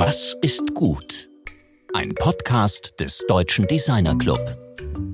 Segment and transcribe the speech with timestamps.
[0.00, 1.28] Was ist gut?
[1.92, 4.38] Ein Podcast des Deutschen Designer Club.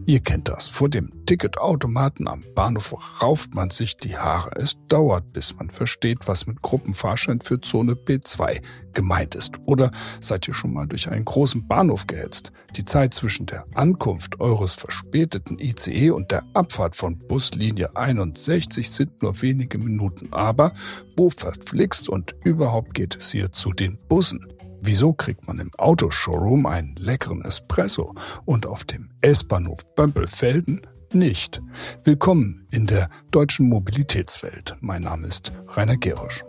[0.07, 0.69] Ihr kennt das.
[0.69, 4.51] Vor dem Ticketautomaten am Bahnhof rauft man sich die Haare.
[4.57, 8.61] Es dauert, bis man versteht, was mit Gruppenfahrschein für Zone B2
[8.93, 9.53] gemeint ist.
[9.65, 12.53] Oder seid ihr schon mal durch einen großen Bahnhof gehetzt?
[12.77, 19.23] Die Zeit zwischen der Ankunft eures verspäteten ICE und der Abfahrt von Buslinie 61 sind
[19.23, 20.29] nur wenige Minuten.
[20.35, 20.75] Aber
[21.17, 24.47] wo verflixt und überhaupt geht es hier zu den Bussen?
[24.87, 31.63] Wieso kriegt man im Autoshowroom einen leckeren Espresso und auf dem S-Bahnhof Bömpelfelden nicht?
[32.03, 34.77] Willkommen in der deutschen Mobilitätswelt.
[34.81, 36.45] Mein Name ist Rainer Gerisch.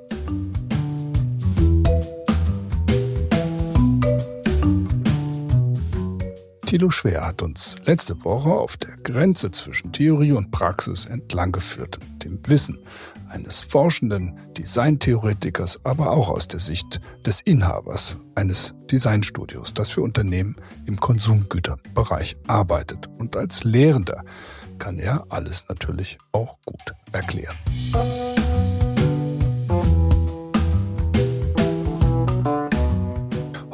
[6.75, 11.99] Thilo Schwer hat uns letzte Woche auf der Grenze zwischen Theorie und Praxis entlang geführt,
[12.21, 12.79] dem Wissen
[13.29, 20.57] eines forschenden Designtheoretikers, aber auch aus der Sicht des Inhabers eines Designstudios, das für Unternehmen
[20.85, 23.07] im Konsumgüterbereich arbeitet.
[23.19, 24.25] Und als Lehrender
[24.77, 27.55] kann er alles natürlich auch gut erklären.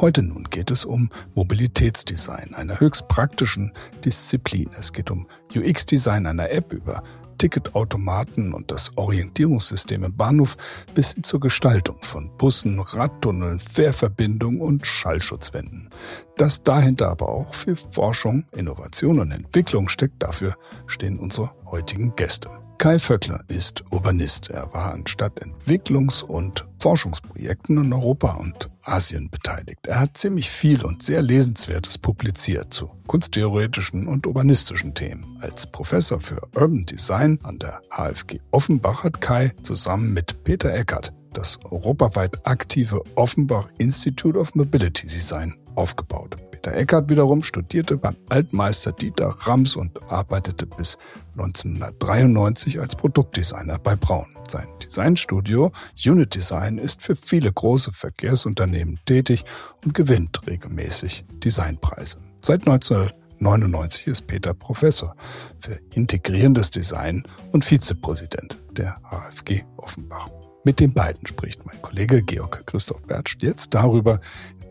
[0.01, 3.71] Heute nun geht es um Mobilitätsdesign, einer höchst praktischen
[4.03, 4.71] Disziplin.
[4.75, 7.03] Es geht um UX-Design einer App über
[7.37, 10.57] Ticketautomaten und das Orientierungssystem im Bahnhof
[10.95, 15.91] bis hin zur Gestaltung von Bussen, Radtunneln, Fährverbindungen und Schallschutzwänden.
[16.35, 20.55] Dass dahinter aber auch für Forschung, Innovation und Entwicklung steckt, dafür
[20.87, 22.49] stehen unsere heutigen Gäste.
[22.79, 24.49] Kai Vöckler ist Urbanist.
[24.49, 29.87] Er war an Stadtentwicklungs- und Forschungsprojekten in Europa und Asien beteiligt.
[29.87, 35.37] Er hat ziemlich viel und sehr Lesenswertes publiziert zu kunsttheoretischen und urbanistischen Themen.
[35.41, 41.13] Als Professor für Urban Design an der HFG Offenbach hat Kai zusammen mit Peter Eckert
[41.33, 46.37] das europaweit aktive Offenbach Institute of Mobility Design aufgebaut.
[46.61, 50.95] Peter Eckert wiederum studierte beim Altmeister Dieter Rams und arbeitete bis
[51.31, 54.27] 1993 als Produktdesigner bei Braun.
[54.47, 55.71] Sein Designstudio
[56.05, 59.43] Unit Design ist für viele große Verkehrsunternehmen tätig
[59.83, 62.17] und gewinnt regelmäßig Designpreise.
[62.43, 65.15] Seit 1999 ist Peter Professor
[65.57, 70.29] für integrierendes Design und Vizepräsident der HFG Offenbach.
[70.63, 74.19] Mit den beiden spricht mein Kollege Georg Christoph Bertsch jetzt darüber,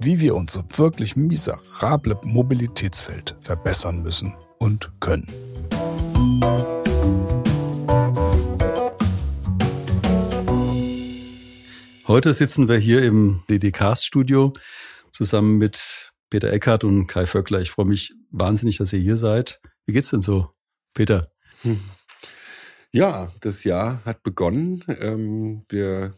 [0.02, 5.28] wie wir unser wirklich miserable Mobilitätsfeld verbessern müssen und können.
[12.08, 14.54] Heute sitzen wir hier im DDCast-Studio
[15.12, 17.60] zusammen mit Peter Eckhardt und Kai Vöckler.
[17.60, 19.60] Ich freue mich wahnsinnig, dass ihr hier seid.
[19.84, 20.48] Wie geht's denn so,
[20.94, 21.30] Peter?
[21.62, 21.78] Hm.
[22.90, 24.82] Ja, das Jahr hat begonnen.
[24.88, 26.14] Ähm, wir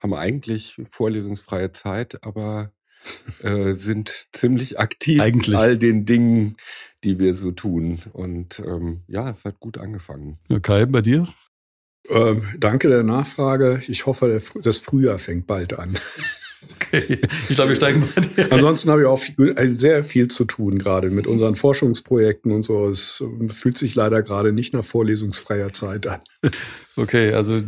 [0.00, 2.72] haben eigentlich vorlesungsfreie Zeit, aber
[3.42, 5.48] äh, sind ziemlich aktiv Eigentlich.
[5.48, 6.56] in all den Dingen,
[7.04, 8.00] die wir so tun.
[8.12, 10.38] Und ähm, ja, es hat gut angefangen.
[10.48, 11.28] Ja, Kai, bei dir?
[12.08, 13.82] Ähm, danke der Nachfrage.
[13.86, 15.98] Ich hoffe, das Frühjahr fängt bald an.
[16.88, 17.18] Okay,
[17.48, 18.02] ich glaube, wir steigen
[18.36, 18.52] dir.
[18.52, 22.62] Ansonsten habe ich auch viel, äh, sehr viel zu tun, gerade mit unseren Forschungsprojekten und
[22.62, 22.88] so.
[22.88, 26.20] Es ähm, fühlt sich leider gerade nicht nach vorlesungsfreier Zeit an.
[26.96, 27.60] Okay, also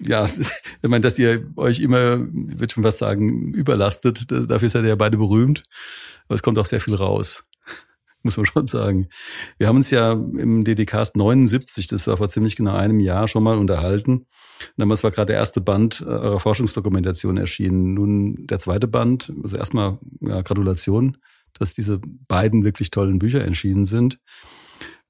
[0.00, 4.82] ja, ich meine, dass ihr euch immer, ich würde schon was sagen, überlastet, dafür seid
[4.82, 5.62] ihr ja beide berühmt.
[6.26, 7.44] Aber es kommt auch sehr viel raus
[8.24, 9.08] muss man schon sagen.
[9.58, 13.44] Wir haben uns ja im DDcast 79, das war vor ziemlich genau einem Jahr, schon
[13.44, 14.26] mal unterhalten.
[14.76, 17.94] Damals war gerade der erste Band äh, eurer Forschungsdokumentation erschienen.
[17.94, 21.18] Nun der zweite Band, also erstmal ja, Gratulation,
[21.52, 24.18] dass diese beiden wirklich tollen Bücher erschienen sind.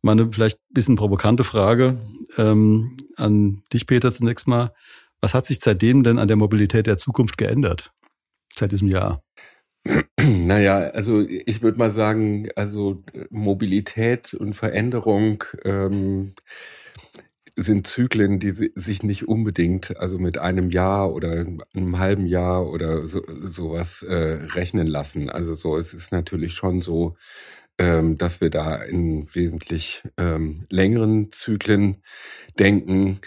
[0.03, 1.97] Meine vielleicht ein bisschen provokante Frage
[2.37, 4.73] ähm, an dich, Peter, zunächst mal.
[5.21, 7.93] Was hat sich seitdem denn an der Mobilität der Zukunft geändert?
[8.55, 9.23] Seit diesem Jahr?
[10.21, 16.35] Naja, also ich würde mal sagen, also Mobilität und Veränderung ähm,
[17.57, 23.07] sind Zyklen, die sich nicht unbedingt also mit einem Jahr oder einem halben Jahr oder
[23.07, 24.15] so, sowas äh,
[24.55, 25.31] rechnen lassen.
[25.31, 27.17] Also so, es ist natürlich schon so,
[27.79, 32.03] ähm, dass wir da in wesentlich ähm, längeren Zyklen
[32.59, 33.21] denken.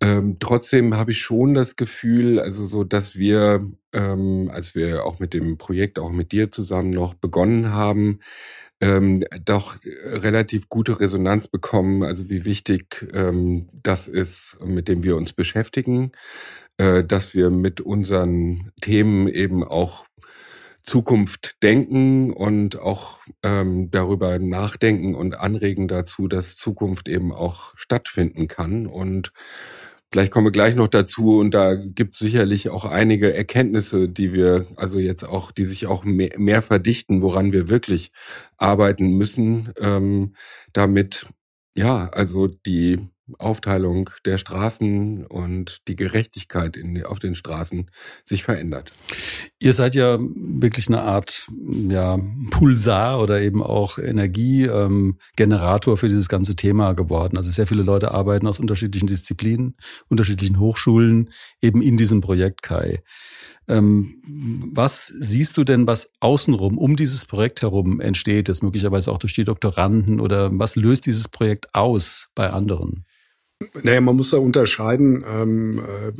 [0.00, 5.20] Ähm, trotzdem habe ich schon das Gefühl, also so, dass wir, ähm, als wir auch
[5.20, 8.20] mit dem Projekt, auch mit dir zusammen noch begonnen haben,
[8.80, 15.16] ähm, doch relativ gute Resonanz bekommen, also wie wichtig ähm, das ist, mit dem wir
[15.16, 16.12] uns beschäftigen,
[16.78, 20.05] äh, dass wir mit unseren Themen eben auch
[20.86, 28.48] Zukunft denken und auch ähm, darüber nachdenken und anregen dazu, dass Zukunft eben auch stattfinden
[28.48, 28.86] kann.
[28.86, 29.32] Und
[30.12, 34.32] Vielleicht kommen wir gleich noch dazu und da gibt es sicherlich auch einige Erkenntnisse, die
[34.32, 38.12] wir, also jetzt auch, die sich auch mehr, mehr verdichten, woran wir wirklich
[38.56, 40.34] arbeiten müssen, ähm,
[40.72, 41.26] damit
[41.74, 47.90] ja, also die Aufteilung der Straßen und die Gerechtigkeit in, auf den Straßen
[48.24, 48.92] sich verändert.
[49.58, 51.48] Ihr seid ja wirklich eine Art
[51.88, 52.18] ja,
[52.50, 57.36] Pulsar oder eben auch Energiegenerator ähm, für dieses ganze Thema geworden.
[57.36, 59.76] Also sehr viele Leute arbeiten aus unterschiedlichen Disziplinen,
[60.08, 61.30] unterschiedlichen Hochschulen
[61.60, 63.02] eben in diesem Projekt Kai.
[63.68, 64.22] Ähm,
[64.72, 69.34] was siehst du denn, was außenrum, um dieses Projekt herum entsteht, jetzt möglicherweise auch durch
[69.34, 73.04] die Doktoranden oder was löst dieses Projekt aus bei anderen?
[73.82, 76.12] Naja, man muss da unterscheiden, ähm, äh,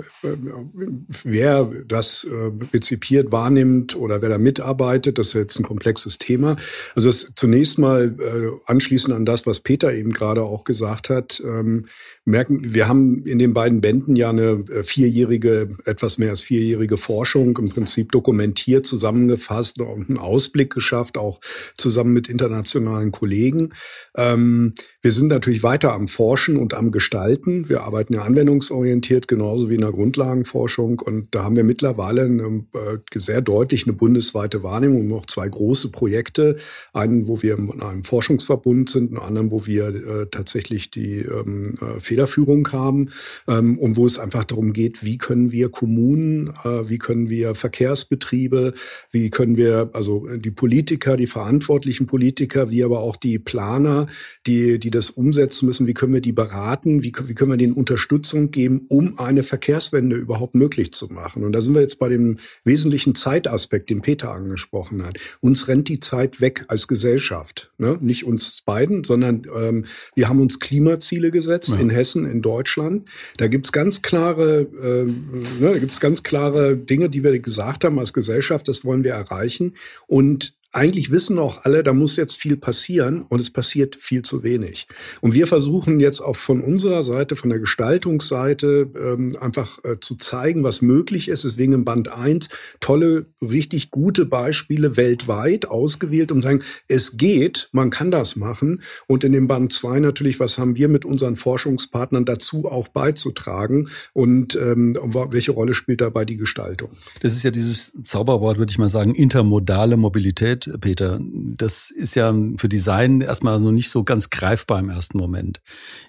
[1.23, 5.19] wer das äh, rezipiert, wahrnimmt oder wer da mitarbeitet.
[5.19, 6.57] Das ist jetzt ein komplexes Thema.
[6.95, 11.43] Also das zunächst mal äh, anschließend an das, was Peter eben gerade auch gesagt hat,
[11.45, 11.89] ähm,
[12.25, 16.97] merken, wir haben in den beiden Bänden ja eine äh, vierjährige, etwas mehr als vierjährige
[16.97, 21.41] Forschung im Prinzip dokumentiert, zusammengefasst und einen Ausblick geschafft, auch
[21.77, 23.75] zusammen mit internationalen Kollegen.
[24.17, 24.73] Ähm,
[25.07, 27.69] wir sind natürlich weiter am Forschen und am Gestalten.
[27.69, 30.99] Wir arbeiten ja anwendungsorientiert, genauso wie in der Grundlagenforschung.
[30.99, 35.49] Und da haben wir mittlerweile eine, äh, sehr deutlich eine bundesweite Wahrnehmung und noch zwei
[35.49, 36.57] große Projekte.
[36.93, 41.75] Einen, wo wir in einem Forschungsverbund sind, einen anderen, wo wir äh, tatsächlich die ähm,
[41.81, 43.11] äh, Federführung haben
[43.47, 48.75] ähm, und wo es einfach darum geht, wie können wir Kommunen, wie können wir Verkehrsbetriebe,
[49.13, 54.09] wie können wir also die Politiker, die verantwortlichen Politiker, wie aber auch die Planer,
[54.49, 57.75] die, die das umsetzen müssen, wie können wir die beraten, wie, wie können wir denen
[57.75, 61.45] Unterstützung geben, um eine Verkehrswende überhaupt möglich zu machen.
[61.45, 65.19] Und da sind wir jetzt bei dem wesentlichen Zeitaspekt, den Peter angesprochen hat.
[65.41, 67.71] Uns rennt die Zeit weg als Gesellschaft.
[67.79, 67.99] Ne?
[68.01, 69.85] Nicht uns beiden, sondern ähm,
[70.15, 71.77] wir haben uns Klimaziele gesetzt ja.
[71.77, 73.09] in Hessen in Deutschland.
[73.37, 77.99] Da gibt's ganz klare, äh, ne, da gibt's ganz klare Dinge, die wir gesagt haben
[77.99, 79.75] als Gesellschaft, das wollen wir erreichen.
[80.07, 84.43] Und eigentlich wissen auch alle, da muss jetzt viel passieren und es passiert viel zu
[84.43, 84.87] wenig.
[85.23, 90.17] Und wir versuchen jetzt auch von unserer Seite, von der Gestaltungsseite, ähm, einfach äh, zu
[90.17, 91.45] zeigen, was möglich ist.
[91.45, 97.89] Deswegen im Band 1 tolle, richtig gute Beispiele weltweit ausgewählt und sagen, es geht, man
[97.89, 98.83] kann das machen.
[99.07, 103.89] Und in dem Band 2 natürlich, was haben wir mit unseren Forschungspartnern dazu auch beizutragen
[104.13, 104.95] und ähm,
[105.31, 106.91] welche Rolle spielt dabei die Gestaltung?
[107.23, 111.19] Das ist ja dieses Zauberwort, würde ich mal sagen, intermodale Mobilität Peter.
[111.21, 115.61] Das ist ja für Design erstmal so nicht so ganz greifbar im ersten Moment.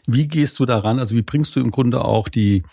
[0.06, 1.00] Wie gehst du daran?
[1.00, 2.64] Also wie bringst du im Grunde auch die,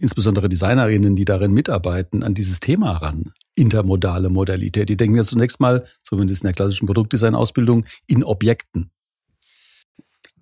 [0.00, 3.32] insbesondere Designerinnen, die darin mitarbeiten, an dieses Thema ran?
[3.54, 4.88] Intermodale Modalität.
[4.88, 8.90] Die denken ja zunächst mal, zumindest in der klassischen Produktdesign-Ausbildung, in Objekten.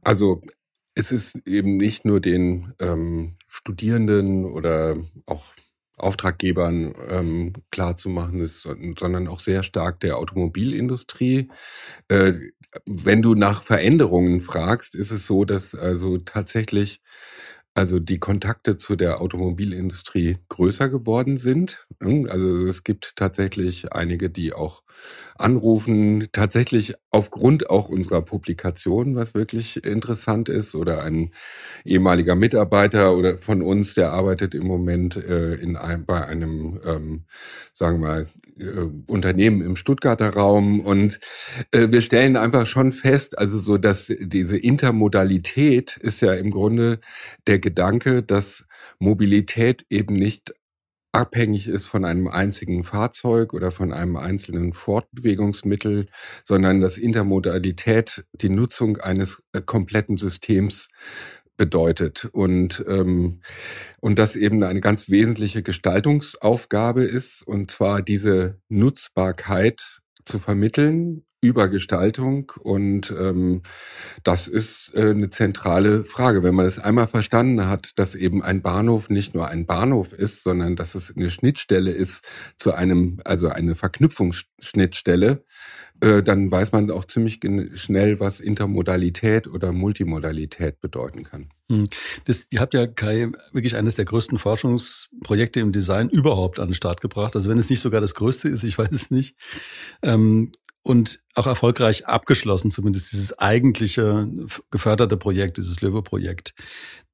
[0.02, 0.42] Also
[0.94, 4.96] es ist eben nicht nur den ähm, Studierenden oder
[5.26, 5.53] auch
[5.96, 8.62] Auftraggebern ähm, klar zu machen ist,
[8.98, 11.48] sondern auch sehr stark der Automobilindustrie.
[12.08, 12.34] Äh,
[12.86, 17.00] wenn du nach Veränderungen fragst, ist es so, dass also tatsächlich
[17.74, 21.86] also die Kontakte zu der Automobilindustrie größer geworden sind.
[22.28, 24.82] Also es gibt tatsächlich einige, die auch
[25.36, 31.32] anrufen, tatsächlich aufgrund auch unserer Publikation, was wirklich interessant ist, oder ein
[31.84, 37.24] ehemaliger Mitarbeiter oder von uns, der arbeitet im Moment äh, in einem, bei einem, ähm,
[37.72, 38.26] sagen wir mal,
[38.58, 40.80] äh, Unternehmen im Stuttgarter Raum.
[40.80, 41.18] Und
[41.72, 47.00] äh, wir stellen einfach schon fest, also so, dass diese Intermodalität ist ja im Grunde
[47.46, 48.66] der Gedanke, dass
[48.98, 50.54] Mobilität eben nicht
[51.14, 56.06] abhängig ist von einem einzigen Fahrzeug oder von einem einzelnen Fortbewegungsmittel,
[56.44, 60.88] sondern dass Intermodalität die Nutzung eines äh, kompletten Systems
[61.56, 62.28] bedeutet.
[62.32, 63.40] Und ähm,
[64.00, 71.68] und das eben eine ganz wesentliche Gestaltungsaufgabe ist und zwar diese Nutzbarkeit zu vermitteln über
[71.68, 73.62] Gestaltung und ähm,
[74.22, 76.42] das ist äh, eine zentrale Frage.
[76.42, 80.42] Wenn man es einmal verstanden hat, dass eben ein Bahnhof nicht nur ein Bahnhof ist,
[80.42, 82.24] sondern dass es eine Schnittstelle ist
[82.56, 85.44] zu einem, also eine Verknüpfungsschnittstelle,
[86.00, 87.40] äh, dann weiß man auch ziemlich
[87.74, 91.50] schnell, was Intermodalität oder Multimodalität bedeuten kann.
[91.70, 91.84] Hm.
[92.24, 96.74] Das, ihr habt ja, Kai, wirklich eines der größten Forschungsprojekte im Design überhaupt an den
[96.74, 97.36] Start gebracht.
[97.36, 99.36] Also wenn es nicht sogar das größte ist, ich weiß es nicht.
[100.02, 100.52] Ähm,
[100.84, 104.28] und auch erfolgreich abgeschlossen, zumindest dieses eigentliche
[104.70, 106.54] geförderte Projekt, dieses Löwe-Projekt.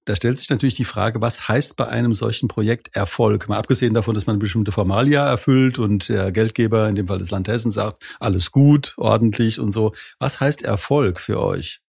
[0.05, 3.49] Da stellt sich natürlich die Frage, was heißt bei einem solchen Projekt Erfolg?
[3.49, 7.19] Mal abgesehen davon, dass man eine bestimmte Formalia erfüllt und der Geldgeber, in dem Fall
[7.19, 9.93] das Land Hessen, sagt, alles gut, ordentlich und so.
[10.19, 11.81] Was heißt Erfolg für euch?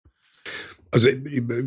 [0.92, 1.08] Also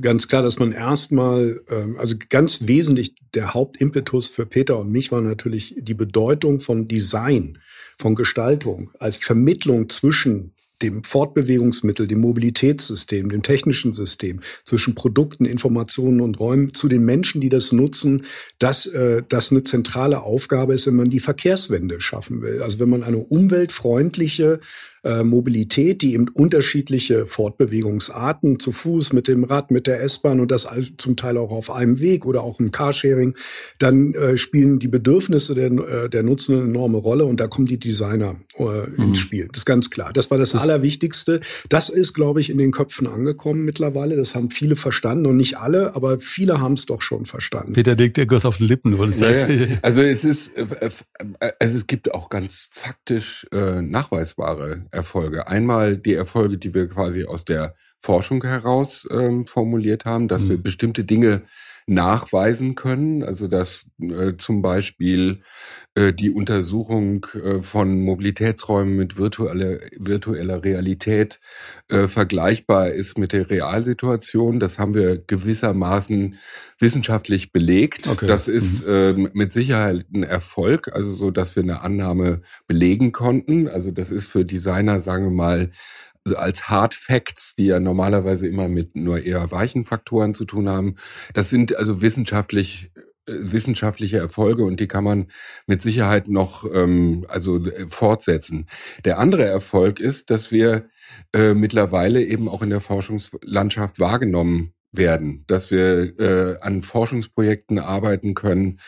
[0.02, 5.10] ganz klar, dass man erstmal, ähm, also ganz wesentlich der Hauptimpetus für Peter und mich
[5.12, 7.58] war natürlich die Bedeutung von Design,
[7.98, 10.52] von Gestaltung als Vermittlung zwischen
[10.82, 17.40] dem Fortbewegungsmittel, dem Mobilitätssystem, dem technischen System, zwischen Produkten, Informationen und Räumen zu den Menschen,
[17.40, 18.26] die das nutzen,
[18.58, 22.60] dass äh, das eine zentrale Aufgabe ist, wenn man die Verkehrswende schaffen will.
[22.60, 24.60] Also wenn man eine umweltfreundliche
[25.04, 30.50] äh, Mobilität, die eben unterschiedliche Fortbewegungsarten zu Fuß, mit dem Rad, mit der S-Bahn und
[30.50, 33.34] das zum Teil auch auf einem Weg oder auch im Carsharing,
[33.78, 37.66] dann äh, spielen die Bedürfnisse der, äh, der Nutzenden eine enorme Rolle und da kommen
[37.66, 39.08] die Designer äh, mhm.
[39.08, 39.48] ins Spiel.
[39.50, 40.12] Das ist ganz klar.
[40.12, 41.40] Das war das, das Allerwichtigste.
[41.68, 44.16] Das ist, glaube ich, in den Köpfen angekommen mittlerweile.
[44.16, 47.74] Das haben viele verstanden und nicht alle, aber viele haben es doch schon verstanden.
[47.74, 50.90] Peter legt dir Goss auf den Lippen, du naja, Also es ist, äh,
[51.58, 55.48] also es gibt auch ganz faktisch äh, nachweisbare Erfolge.
[55.48, 60.48] Einmal die Erfolge, die wir quasi aus der Forschung heraus ähm, formuliert haben, dass mhm.
[60.50, 61.42] wir bestimmte Dinge
[61.86, 63.22] nachweisen können.
[63.22, 65.40] Also dass äh, zum Beispiel
[65.94, 71.40] äh, die Untersuchung äh, von Mobilitätsräumen mit virtueller, virtueller Realität
[71.88, 74.60] äh, vergleichbar ist mit der Realsituation.
[74.60, 76.36] Das haben wir gewissermaßen
[76.78, 78.08] wissenschaftlich belegt.
[78.08, 78.26] Okay.
[78.26, 78.92] Das ist mhm.
[78.92, 83.68] äh, mit Sicherheit ein Erfolg, also so, dass wir eine Annahme belegen konnten.
[83.68, 85.70] Also das ist für Designer, sagen wir mal,
[86.36, 90.96] als Hard Facts, die ja normalerweise immer mit nur eher weichen Faktoren zu tun haben.
[91.34, 92.90] Das sind also wissenschaftlich
[93.26, 95.26] äh, wissenschaftliche Erfolge und die kann man
[95.66, 98.66] mit Sicherheit noch ähm, also äh, fortsetzen.
[99.04, 100.88] Der andere Erfolg ist, dass wir
[101.34, 108.34] äh, mittlerweile eben auch in der Forschungslandschaft wahrgenommen werden, dass wir äh, an Forschungsprojekten arbeiten
[108.34, 108.78] können,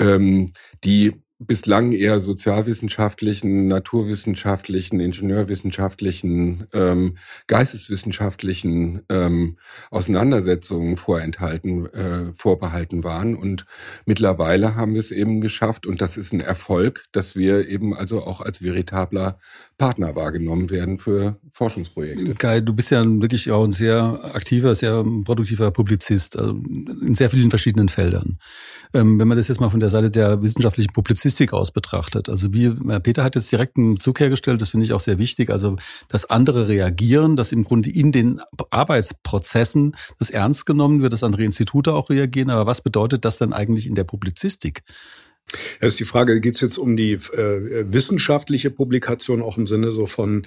[0.00, 0.50] ähm,
[0.84, 7.16] die bislang eher sozialwissenschaftlichen, naturwissenschaftlichen, ingenieurwissenschaftlichen, ähm,
[7.46, 9.56] geisteswissenschaftlichen ähm,
[9.90, 13.36] Auseinandersetzungen vorenthalten, äh, vorbehalten waren.
[13.36, 13.66] Und
[14.04, 18.24] mittlerweile haben wir es eben geschafft, und das ist ein Erfolg, dass wir eben also
[18.24, 19.38] auch als veritabler
[19.78, 22.34] Partner wahrgenommen werden für Forschungsprojekte.
[22.34, 27.30] Kai, du bist ja wirklich auch ein sehr aktiver, sehr produktiver Publizist also in sehr
[27.30, 28.38] vielen verschiedenen Feldern.
[28.92, 32.52] Ähm, wenn man das jetzt mal von der Seite der wissenschaftlichen Publizistik aus betrachtet, also
[32.52, 35.48] wie äh, Peter hat jetzt direkt einen Zug hergestellt, das finde ich auch sehr wichtig,
[35.48, 35.76] also
[36.08, 41.44] dass andere reagieren, dass im Grunde in den Arbeitsprozessen das ernst genommen wird, dass andere
[41.44, 44.82] Institute auch reagieren, aber was bedeutet das dann eigentlich in der Publizistik?
[45.80, 49.92] Ja, ist die Frage, geht es jetzt um die äh, wissenschaftliche Publikation auch im Sinne
[49.92, 50.42] so von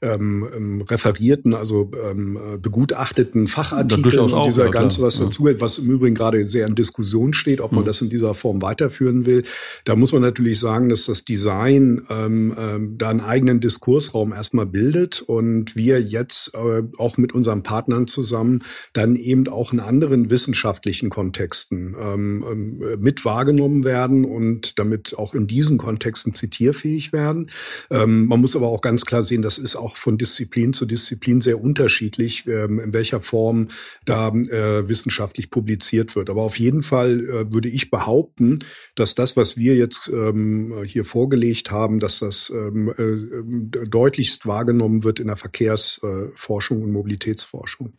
[0.00, 5.26] ähm, ähm referierten, also ähm, äh, begutachteten Fachartikeln und dieser ja, ganze, was ja.
[5.26, 7.86] dazu, was im Übrigen gerade sehr in Diskussion steht, ob man mhm.
[7.86, 9.42] das in dieser Form weiterführen will.
[9.84, 14.66] Da muss man natürlich sagen, dass das Design ähm, ähm, da einen eigenen Diskursraum erstmal
[14.66, 20.30] bildet und wir jetzt äh, auch mit unseren Partnern zusammen dann eben auch in anderen
[20.30, 27.12] wissenschaftlichen Kontexten ähm, ähm mit wahrgenommen werden und und damit auch in diesen Kontexten zitierfähig
[27.12, 27.50] werden.
[27.90, 31.40] Ähm, man muss aber auch ganz klar sehen, das ist auch von Disziplin zu Disziplin
[31.40, 33.68] sehr unterschiedlich, ähm, in welcher Form
[34.04, 36.30] da äh, wissenschaftlich publiziert wird.
[36.30, 38.60] Aber auf jeden Fall äh, würde ich behaupten,
[38.94, 45.04] dass das, was wir jetzt ähm, hier vorgelegt haben, dass das ähm, äh, deutlichst wahrgenommen
[45.04, 47.92] wird in der Verkehrsforschung und Mobilitätsforschung.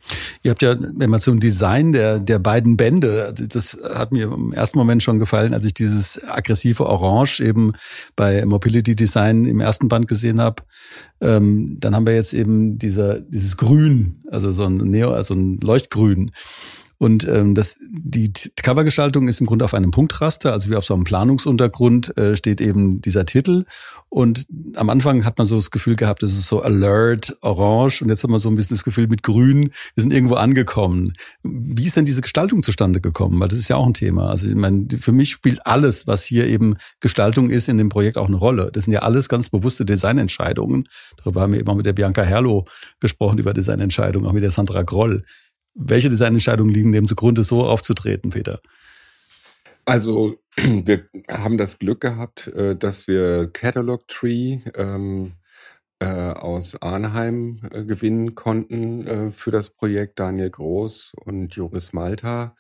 [0.44, 4.54] Ihr habt ja, wenn man ein Design der, der beiden Bände, das hat mir im
[4.54, 7.74] ersten Moment schon gefallen, als ich dieses aggressive Orange eben
[8.16, 10.64] bei Mobility Design im ersten Band gesehen habe.
[11.22, 15.60] Ähm, dann haben wir jetzt eben dieser, dieses Grün, also so ein Neo, also ein
[15.62, 16.32] Leuchtgrün.
[17.00, 20.96] Und ähm, das, die Covergestaltung ist im Grunde auf einem Punktraster, also wie auf so
[20.96, 23.66] einem Planungsuntergrund äh, steht eben dieser Titel.
[24.10, 28.02] Und am Anfang hat man so das Gefühl gehabt, es ist so alert, orange.
[28.02, 31.14] Und jetzt hat man so ein bisschen das Gefühl mit grün, wir sind irgendwo angekommen.
[31.44, 33.40] Wie ist denn diese Gestaltung zustande gekommen?
[33.40, 34.30] Weil das ist ja auch ein Thema.
[34.30, 38.18] Also ich meine, für mich spielt alles, was hier eben Gestaltung ist, in dem Projekt
[38.18, 38.72] auch eine Rolle.
[38.74, 40.88] Das sind ja alles ganz bewusste Designentscheidungen.
[41.18, 42.66] Darüber haben wir eben auch mit der Bianca Herlo
[43.00, 45.26] gesprochen, über Designentscheidungen, auch mit der Sandra Groll.
[45.80, 48.62] Welche Designentscheidungen liegen dem zugrunde, so aufzutreten, Peter?
[49.86, 55.34] Also wir haben das Glück gehabt, äh, dass wir Catalog Tree ähm,
[56.00, 62.56] äh, aus Arnheim äh, gewinnen konnten äh, für das Projekt Daniel Groß und Joris Malta.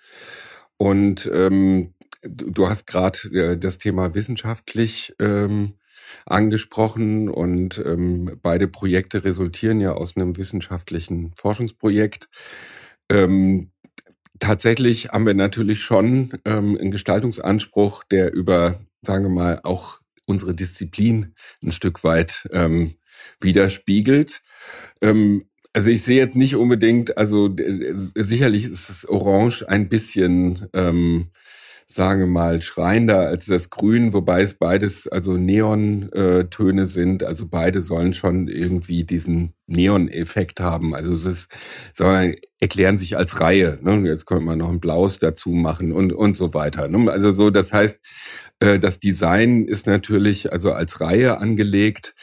[0.77, 5.73] Und ähm, du, hast gerade äh, das Thema wissenschaftlich ähm,
[6.25, 12.29] angesprochen und ähm, beide Projekte resultieren ja aus einem wissenschaftlichen Forschungsprojekt.
[13.09, 13.71] Ähm,
[14.39, 20.53] tatsächlich haben wir natürlich schon ähm, einen Gestaltungsanspruch, der über, sagen wir mal, auch unsere
[20.53, 22.95] Disziplin ein Stück weit ähm,
[23.39, 24.41] widerspiegelt.
[25.01, 30.67] Ähm, Also ich sehe jetzt nicht unbedingt, also äh, sicherlich ist das Orange ein bisschen
[30.73, 31.29] ähm,
[31.89, 37.23] sagen wir mal, schreiender als das Grün, wobei es beides also Neon-Töne sind.
[37.23, 40.93] Also beide sollen schon irgendwie diesen Neon-Effekt haben.
[40.93, 41.49] Also es ist,
[41.93, 43.79] sondern erklären sich als Reihe.
[43.81, 44.07] Ne?
[44.07, 46.89] Jetzt könnte man noch ein Blaues dazu machen und und so weiter.
[46.89, 47.09] Ne?
[47.09, 47.99] Also so, das heißt,
[48.59, 52.15] äh, das Design ist natürlich also als Reihe angelegt.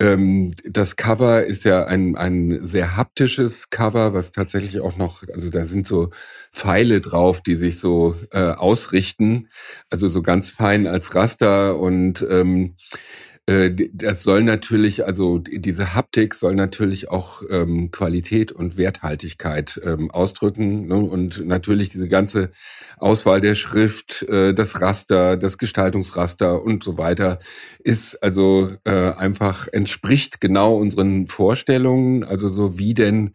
[0.00, 5.48] Ähm, das Cover ist ja ein, ein sehr haptisches Cover, was tatsächlich auch noch, also
[5.48, 6.10] da sind so
[6.52, 9.48] Pfeile drauf, die sich so äh, ausrichten,
[9.90, 16.34] also so ganz fein als Raster und ähm, äh, das soll natürlich, also diese Haptik
[16.34, 20.96] soll natürlich auch ähm, Qualität und Werthaltigkeit ähm, ausdrücken ne?
[20.96, 22.50] und natürlich diese ganze
[22.98, 27.38] Auswahl der Schrift, äh, das Raster, das Gestaltungsraster und so weiter
[27.78, 33.30] ist also äh, einfach entspricht genau unseren Vorstellungen, also so wie denn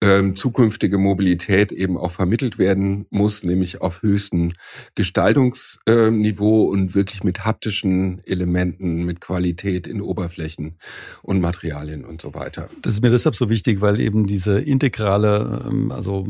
[0.00, 4.52] ähm, zukünftige Mobilität eben auch vermittelt werden muss, nämlich auf höchstem
[4.94, 9.47] Gestaltungsniveau und wirklich mit haptischen Elementen, mit Qualität
[9.86, 10.76] in Oberflächen
[11.22, 12.68] und Materialien und so weiter.
[12.82, 16.26] Das ist mir deshalb so wichtig, weil eben diese integrale, ähm, also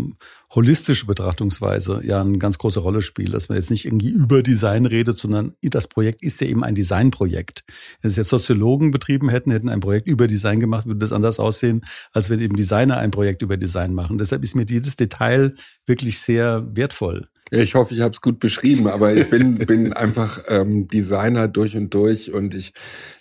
[0.54, 4.86] holistische Betrachtungsweise ja eine ganz große Rolle spielt, dass man jetzt nicht irgendwie über Design
[4.86, 7.64] redet, sondern das Projekt ist ja eben ein Designprojekt.
[8.00, 11.38] Wenn es jetzt Soziologen betrieben hätten, hätten ein Projekt über Design gemacht, würde das anders
[11.38, 11.82] aussehen,
[12.12, 14.18] als wenn eben Designer ein Projekt über Design machen.
[14.18, 15.54] Deshalb ist mir jedes Detail
[15.86, 17.28] wirklich sehr wertvoll.
[17.50, 21.48] Ja, ich hoffe, ich habe es gut beschrieben, aber ich bin, bin einfach ähm, Designer
[21.48, 22.72] durch und durch und ich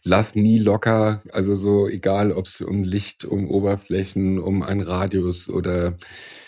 [0.03, 5.49] lass nie locker, also so egal, ob es um Licht, um Oberflächen, um einen Radius
[5.49, 5.97] oder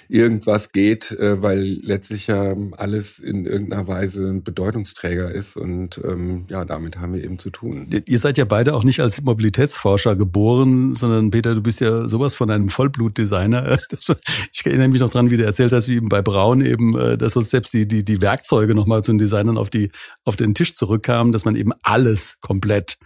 [0.09, 6.45] irgendwas geht, äh, weil letztlich ja alles in irgendeiner Weise ein Bedeutungsträger ist und ähm,
[6.49, 7.87] ja, damit haben wir eben zu tun.
[8.05, 12.33] Ihr seid ja beide auch nicht als Mobilitätsforscher geboren, sondern Peter, du bist ja sowas
[12.35, 13.77] von einem Vollblutdesigner.
[14.51, 17.17] Ich erinnere mich noch dran, wie du erzählt hast, wie eben bei Braun eben, äh,
[17.17, 19.91] dass uns selbst die, die, die Werkzeuge nochmal zu den Designern auf die,
[20.25, 22.97] auf den Tisch zurückkamen, dass man eben alles komplett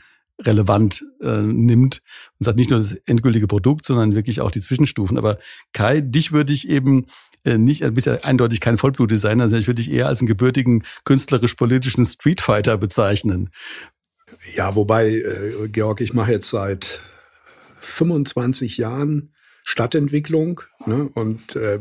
[0.45, 2.01] relevant äh, nimmt
[2.39, 5.17] und sagt nicht nur das endgültige Produkt, sondern wirklich auch die Zwischenstufen.
[5.17, 5.37] Aber
[5.73, 7.05] Kai, dich würde ich eben
[7.43, 10.27] äh, nicht, du bist ja eindeutig kein Vollblutdesigner, sondern ich würde dich eher als einen
[10.27, 13.49] gebürtigen künstlerisch-politischen Streetfighter bezeichnen.
[14.55, 17.01] Ja, wobei, äh, Georg, ich mache jetzt seit
[17.79, 19.32] 25 Jahren
[19.63, 21.09] Stadtentwicklung ne?
[21.13, 21.79] und äh,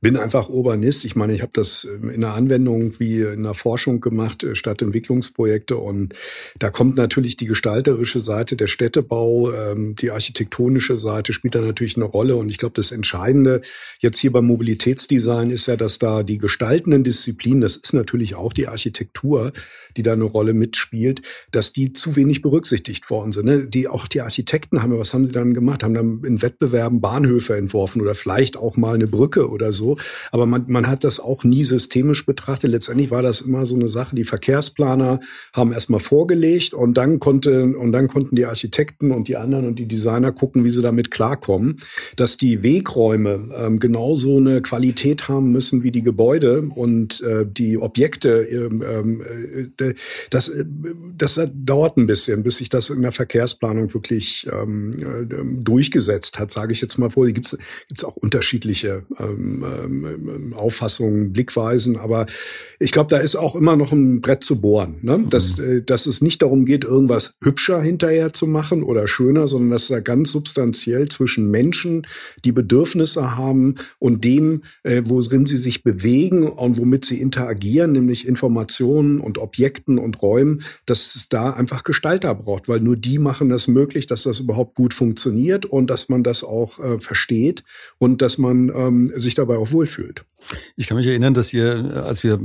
[0.00, 1.04] bin einfach Urbanist.
[1.04, 4.54] Ich meine, ich habe das ähm, in der Anwendung wie in der Forschung gemacht, äh,
[4.54, 6.14] Stadtentwicklungsprojekte und
[6.58, 11.96] da kommt natürlich die gestalterische Seite, der Städtebau, ähm, die architektonische Seite spielt da natürlich
[11.96, 13.60] eine Rolle und ich glaube, das Entscheidende
[13.98, 18.52] jetzt hier beim Mobilitätsdesign ist ja, dass da die gestaltenden Disziplinen, das ist natürlich auch
[18.52, 19.52] die Architektur,
[19.96, 23.46] die da eine Rolle mitspielt, dass die zu wenig berücksichtigt worden sind.
[23.46, 23.68] Ne?
[23.68, 25.82] Die auch die Architekten haben, was haben die dann gemacht?
[25.82, 29.96] Haben dann in Wettbewerben Bahn Bahnhöfe entworfen oder vielleicht auch mal eine Brücke oder so.
[30.30, 32.70] Aber man, man hat das auch nie systemisch betrachtet.
[32.70, 34.14] Letztendlich war das immer so eine Sache.
[34.14, 35.20] Die Verkehrsplaner
[35.52, 39.78] haben erstmal vorgelegt und dann konnte, und dann konnten die Architekten und die anderen und
[39.78, 41.76] die Designer gucken, wie sie damit klarkommen.
[42.16, 47.78] Dass die Wegräume ähm, genauso eine Qualität haben müssen wie die Gebäude und äh, die
[47.78, 49.22] Objekte, ähm,
[49.80, 49.94] äh,
[50.30, 50.64] das, äh,
[51.16, 56.50] das dauert ein bisschen, bis sich das in der Verkehrsplanung wirklich ähm, äh, durchgesetzt hat,
[56.50, 57.26] sage ich jetzt mal vor.
[57.26, 57.56] Gibt
[57.96, 62.26] es auch unterschiedliche ähm, ähm, Auffassungen, Blickweisen, aber
[62.78, 64.96] ich glaube, da ist auch immer noch ein Brett zu bohren.
[65.02, 65.24] Ne?
[65.30, 65.78] Dass, mhm.
[65.78, 69.88] äh, dass es nicht darum geht, irgendwas hübscher hinterher zu machen oder schöner, sondern dass
[69.88, 72.06] da ganz substanziell zwischen Menschen,
[72.44, 78.26] die Bedürfnisse haben und dem, äh, worin sie sich bewegen und womit sie interagieren, nämlich
[78.26, 83.48] Informationen und Objekten und Räumen, dass es da einfach Gestalter braucht, weil nur die machen
[83.48, 87.62] das möglich, dass das überhaupt gut funktioniert und dass man das auch äh, versteht
[87.98, 90.24] und dass man ähm, sich dabei auch wohlfühlt.
[90.76, 92.40] Ich kann mich erinnern, dass ihr, als wir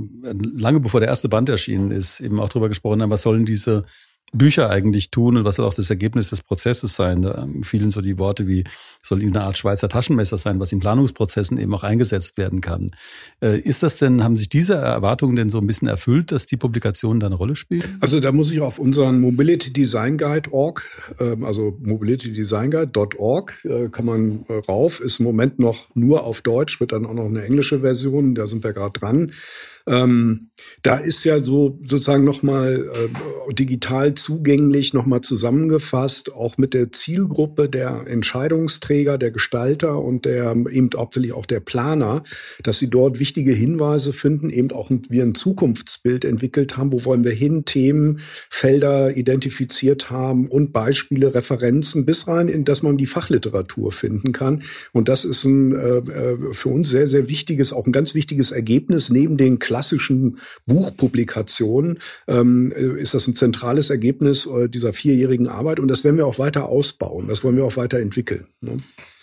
[0.56, 3.86] lange bevor der erste Band erschienen ist, eben auch darüber gesprochen haben, was sollen diese
[4.34, 7.22] Bücher eigentlich tun und was soll auch das Ergebnis des Prozesses sein.
[7.22, 8.64] Da fielen so die Worte wie,
[9.04, 12.92] soll eine Art Schweizer Taschenmesser sein, was in Planungsprozessen eben auch eingesetzt werden kann.
[13.42, 16.58] Äh, ist das denn, haben sich diese Erwartungen denn so ein bisschen erfüllt, dass die
[16.58, 17.98] Publikationen da eine Rolle spielen?
[18.00, 20.84] Also da muss ich auf unseren Mobility Design Guide.org,
[21.20, 26.80] ähm, also mobilitydesignguide.org, äh, kann man äh, rauf, ist im Moment noch nur auf Deutsch,
[26.80, 29.32] wird dann auch noch eine englische Version, da sind wir gerade dran.
[29.88, 30.50] Ähm,
[30.82, 37.70] da ist ja so sozusagen nochmal äh, digital zugänglich, nochmal zusammengefasst, auch mit der Zielgruppe
[37.70, 42.24] der Entscheidungsträger, der Gestalter und der eben hauptsächlich auch der Planer,
[42.64, 47.24] dass sie dort wichtige Hinweise finden, eben auch wir ein Zukunftsbild entwickelt haben, wo wollen
[47.24, 53.06] wir hin, Themen, Felder identifiziert haben und Beispiele, Referenzen bis rein in, dass man die
[53.06, 54.64] Fachliteratur finden kann.
[54.92, 58.52] Und das ist ein äh, äh für uns sehr, sehr wichtiges, auch ein ganz wichtiges
[58.52, 65.48] Ergebnis neben den klassischen Buchpublikationen ähm, äh, ist das ein zentrales Ergebnis äh, dieser vierjährigen
[65.48, 68.48] Arbeit und das werden wir auch weiter ausbauen, das wollen wir auch weiter entwickeln.
[68.60, 68.80] Ne?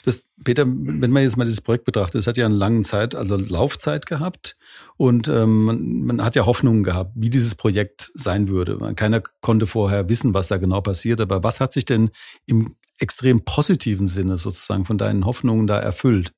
[0.07, 3.15] Das, Peter, wenn man jetzt mal dieses Projekt betrachtet, es hat ja eine lange Zeit,
[3.15, 4.57] also Laufzeit gehabt
[4.97, 8.79] und ähm, man, man hat ja Hoffnungen gehabt, wie dieses Projekt sein würde.
[8.97, 12.09] Keiner konnte vorher wissen, was da genau passiert, aber was hat sich denn
[12.47, 16.33] im extrem positiven Sinne sozusagen von deinen Hoffnungen da erfüllt?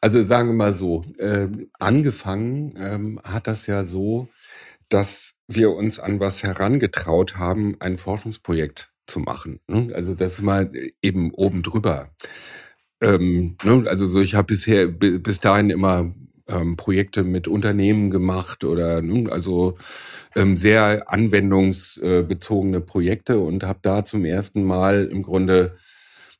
[0.00, 4.28] Also sagen wir mal so, äh, angefangen ähm, hat das ja so,
[4.88, 9.60] dass wir uns an was herangetraut haben, ein Forschungsprojekt zu machen.
[9.66, 9.92] Ne?
[9.94, 10.70] Also das mal
[11.02, 12.10] eben oben drüber.
[13.00, 13.84] Ähm, ne?
[13.88, 16.12] Also so, ich habe bisher bis dahin immer
[16.48, 19.30] ähm, Projekte mit Unternehmen gemacht oder ne?
[19.30, 19.76] also
[20.36, 25.76] ähm, sehr anwendungsbezogene Projekte und habe da zum ersten Mal im Grunde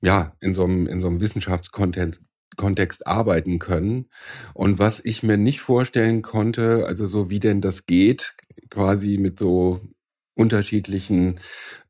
[0.00, 2.20] ja in so einem in so einem Wissenschaftskontext
[2.56, 4.06] Kontext arbeiten können.
[4.52, 8.36] Und was ich mir nicht vorstellen konnte, also so wie denn das geht,
[8.70, 9.80] quasi mit so
[10.34, 11.40] unterschiedlichen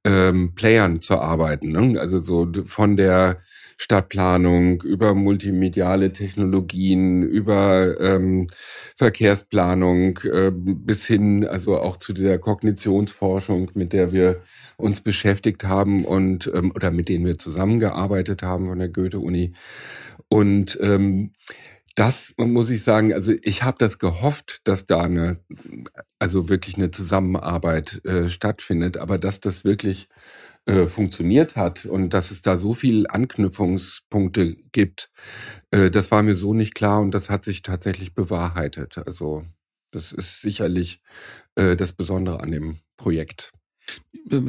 [0.05, 1.73] ähm, Playern zu arbeiten.
[1.73, 1.99] Ne?
[1.99, 3.43] Also so von der
[3.77, 8.47] Stadtplanung über multimediale Technologien, über ähm,
[8.97, 14.43] Verkehrsplanung äh, bis hin also auch zu der Kognitionsforschung, mit der wir
[14.77, 19.55] uns beschäftigt haben und ähm, oder mit denen wir zusammengearbeitet haben von der Goethe-Uni.
[20.29, 21.33] Und ähm,
[21.95, 25.39] das muss ich sagen, also ich habe das gehofft, dass da eine,
[26.19, 30.09] also wirklich eine Zusammenarbeit äh, stattfindet, aber dass das wirklich
[30.67, 35.11] äh, funktioniert hat und dass es da so viel Anknüpfungspunkte gibt,
[35.71, 38.99] äh, das war mir so nicht klar und das hat sich tatsächlich bewahrheitet.
[39.07, 39.45] Also
[39.91, 41.01] das ist sicherlich
[41.55, 43.53] äh, das Besondere an dem Projekt.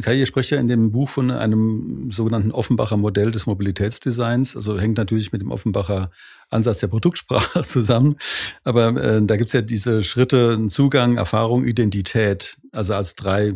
[0.01, 4.56] Kai, ihr spricht ja in dem Buch von einem sogenannten Offenbacher Modell des Mobilitätsdesigns.
[4.56, 6.12] Also hängt natürlich mit dem Offenbacher
[6.49, 8.15] Ansatz der Produktsprache zusammen.
[8.63, 13.56] Aber äh, da gibt's ja diese Schritte, Zugang, Erfahrung, Identität, also als drei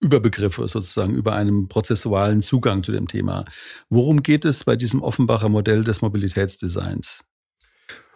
[0.00, 3.44] Überbegriffe sozusagen über einen prozessualen Zugang zu dem Thema.
[3.88, 7.29] Worum geht es bei diesem Offenbacher Modell des Mobilitätsdesigns?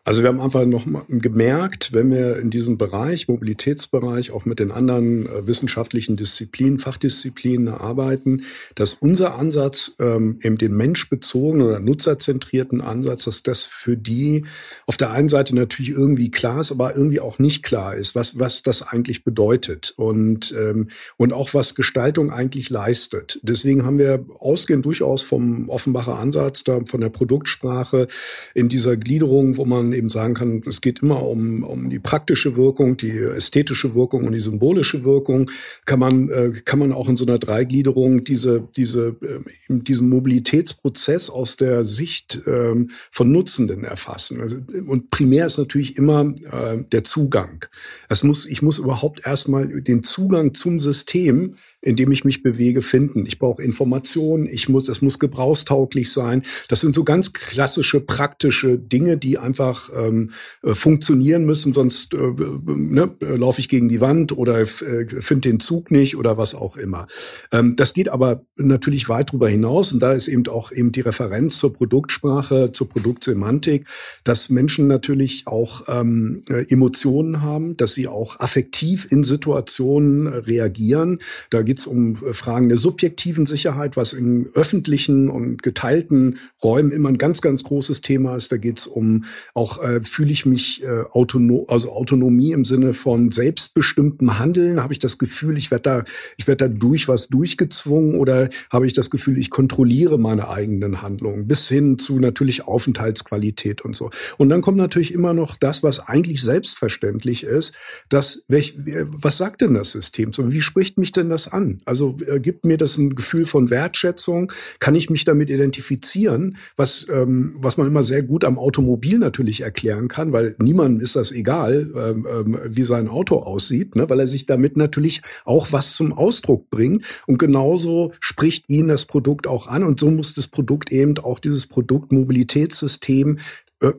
[0.06, 4.70] Also wir haben einfach noch gemerkt, wenn wir in diesem Bereich, Mobilitätsbereich, auch mit den
[4.70, 8.42] anderen äh, wissenschaftlichen Disziplinen, Fachdisziplinen arbeiten,
[8.74, 14.44] dass unser Ansatz, ähm, eben den menschbezogenen oder nutzerzentrierten Ansatz, dass das für die
[14.86, 18.38] auf der einen Seite natürlich irgendwie klar ist, aber irgendwie auch nicht klar ist, was,
[18.38, 23.40] was das eigentlich bedeutet und, ähm, und auch was Gestaltung eigentlich leistet.
[23.42, 28.06] Deswegen haben wir ausgehend durchaus vom Offenbacher Ansatz, da von der Produktsprache
[28.52, 32.56] in dieser Gliederung, wo man eben sagen kann, es geht immer um, um die praktische
[32.56, 35.50] Wirkung, die ästhetische Wirkung und die symbolische Wirkung,
[35.84, 41.30] kann man, äh, kann man auch in so einer Dreigliederung diese, diese, äh, diesen Mobilitätsprozess
[41.30, 44.40] aus der Sicht ähm, von Nutzenden erfassen.
[44.40, 47.64] Also, und primär ist natürlich immer äh, der Zugang.
[48.08, 52.82] Es muss, ich muss überhaupt erstmal den Zugang zum System in dem ich mich bewege,
[52.82, 53.26] finden.
[53.26, 56.42] Ich brauche Informationen, ich muss, es muss gebrauchstauglich sein.
[56.68, 60.30] Das sind so ganz klassische, praktische Dinge, die einfach ähm,
[60.62, 65.60] äh, funktionieren müssen, sonst äh, ne, laufe ich gegen die Wand oder äh, finde den
[65.60, 67.06] Zug nicht oder was auch immer.
[67.52, 71.00] Ähm, das geht aber natürlich weit darüber hinaus und da ist eben auch eben die
[71.00, 73.86] Referenz zur Produktsprache, zur Produktsemantik,
[74.22, 81.20] dass Menschen natürlich auch ähm, äh, Emotionen haben, dass sie auch affektiv in Situationen reagieren.
[81.50, 86.90] Da geht es um äh, Fragen der subjektiven Sicherheit, was in öffentlichen und geteilten Räumen
[86.90, 88.52] immer ein ganz, ganz großes Thema ist.
[88.52, 92.94] Da geht es um auch, äh, fühle ich mich äh, autonom, also Autonomie im Sinne
[92.94, 94.80] von selbstbestimmtem Handeln.
[94.80, 96.04] Habe ich das Gefühl, ich werde da,
[96.36, 101.02] ich werde da durch was durchgezwungen oder habe ich das Gefühl, ich kontrolliere meine eigenen
[101.02, 104.10] Handlungen bis hin zu natürlich Aufenthaltsqualität und so.
[104.38, 107.74] Und dann kommt natürlich immer noch das, was eigentlich selbstverständlich ist,
[108.08, 110.32] dass, welch, was sagt denn das System?
[110.32, 111.64] So, wie spricht mich denn das an?
[111.64, 111.80] an?
[111.84, 114.52] Also äh, gibt mir das ein Gefühl von Wertschätzung?
[114.78, 116.56] Kann ich mich damit identifizieren?
[116.76, 121.16] Was, ähm, was man immer sehr gut am Automobil natürlich erklären kann, weil niemandem ist
[121.16, 124.08] das egal, ähm, ähm, wie sein Auto aussieht, ne?
[124.08, 127.04] weil er sich damit natürlich auch was zum Ausdruck bringt.
[127.26, 129.82] Und genauso spricht ihn das Produkt auch an.
[129.82, 133.38] Und so muss das Produkt eben auch dieses Produktmobilitätssystem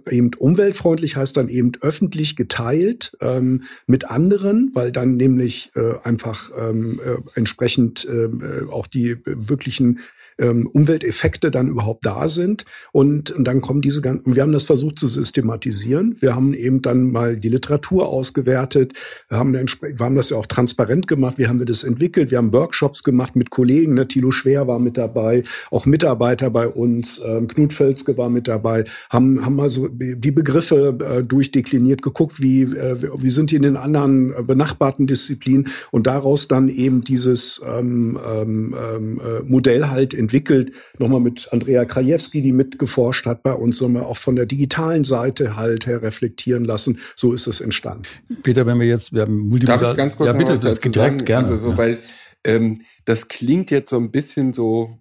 [0.10, 6.52] eben umweltfreundlich heißt dann eben öffentlich geteilt ähm, mit anderen, weil dann nämlich äh, einfach
[6.58, 10.00] ähm, äh, entsprechend äh, auch die wirklichen
[10.38, 12.66] ähm, Umwelteffekte dann überhaupt da sind.
[12.92, 16.16] Und, und dann kommen diese ganzen, wir haben das versucht zu systematisieren.
[16.20, 18.94] Wir haben eben dann mal die Literatur ausgewertet.
[19.30, 21.38] Wir haben, wir haben das ja auch transparent gemacht.
[21.38, 22.32] Wie haben wir das entwickelt?
[22.32, 23.94] Wir haben Workshops gemacht mit Kollegen.
[23.94, 24.08] Ne?
[24.08, 27.22] Thilo Schwer war mit dabei, auch Mitarbeiter bei uns.
[27.26, 28.86] Ähm, Knut Völzke war mit dabei.
[29.10, 33.64] Haben, haben mal so die Begriffe äh, durchdekliniert, geguckt, wie, äh, wie sind die in
[33.64, 39.88] den anderen äh, benachbarten Disziplinen und daraus dann eben dieses ähm, ähm, ähm äh, Modell
[39.88, 44.36] halt in entwickelt, nochmal mit Andrea Krajewski, die mitgeforscht hat bei uns, nochmal auch von
[44.36, 47.00] der digitalen Seite halt her reflektieren lassen.
[47.16, 48.04] So ist es entstanden.
[48.44, 49.80] Peter, wenn wir jetzt, wir haben multimodal...
[49.80, 51.26] Darf ich ganz kurz ja, bitte, das direkt sagen?
[51.26, 51.48] gerne.
[51.48, 51.78] Also so, ja.
[51.78, 51.98] weil
[52.44, 55.00] ähm, das klingt jetzt so ein bisschen so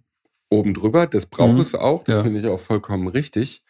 [0.50, 1.60] oben drüber, das braucht mhm.
[1.60, 2.22] es auch, das ja.
[2.22, 3.62] finde ich auch vollkommen richtig.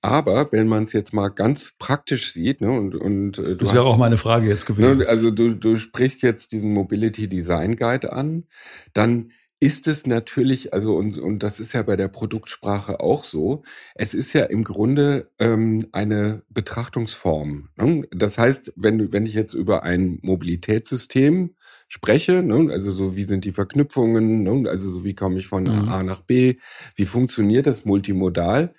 [0.00, 3.84] Aber wenn man es jetzt mal ganz praktisch sieht, ne, und, und äh, das wäre
[3.84, 5.00] auch meine Frage jetzt gewesen.
[5.00, 8.44] Ne, also du, du sprichst jetzt diesen Mobility Design Guide an,
[8.92, 13.62] dann ist es natürlich, also und, und das ist ja bei der Produktsprache auch so,
[13.94, 17.70] es ist ja im Grunde ähm, eine Betrachtungsform.
[17.76, 18.06] Ne?
[18.10, 21.54] Das heißt, wenn, wenn ich jetzt über ein Mobilitätssystem
[21.88, 22.70] spreche, ne?
[22.72, 24.68] also so wie sind die Verknüpfungen, ne?
[24.68, 25.88] also so wie komme ich von mhm.
[25.88, 26.56] A nach B,
[26.96, 28.74] wie funktioniert das multimodal,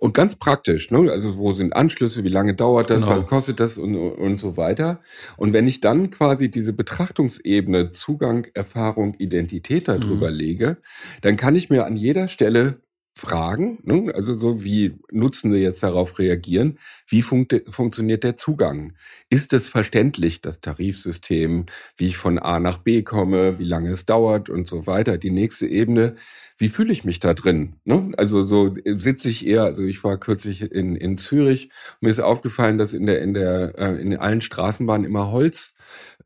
[0.00, 1.12] und ganz praktisch, ne?
[1.12, 3.16] also wo sind Anschlüsse, wie lange dauert das, genau.
[3.16, 5.00] was kostet das und, und so weiter.
[5.36, 10.36] Und wenn ich dann quasi diese Betrachtungsebene, Zugang, Erfahrung, Identität darüber mhm.
[10.36, 10.76] lege,
[11.20, 12.80] dann kann ich mir an jeder Stelle
[13.12, 14.12] Fragen, ne?
[14.14, 18.94] also so wie Nutzende jetzt darauf reagieren, wie funkt, funktioniert der Zugang?
[19.28, 24.06] Ist es verständlich, das Tarifsystem, wie ich von A nach B komme, wie lange es
[24.06, 25.18] dauert und so weiter?
[25.18, 26.14] Die nächste Ebene,
[26.56, 27.76] wie fühle ich mich da drin?
[27.84, 28.12] Ne?
[28.16, 31.70] Also so sitze ich eher, also ich war kürzlich in, in Zürich,
[32.00, 35.74] mir ist aufgefallen, dass in der, in der, äh, in allen Straßenbahnen immer Holz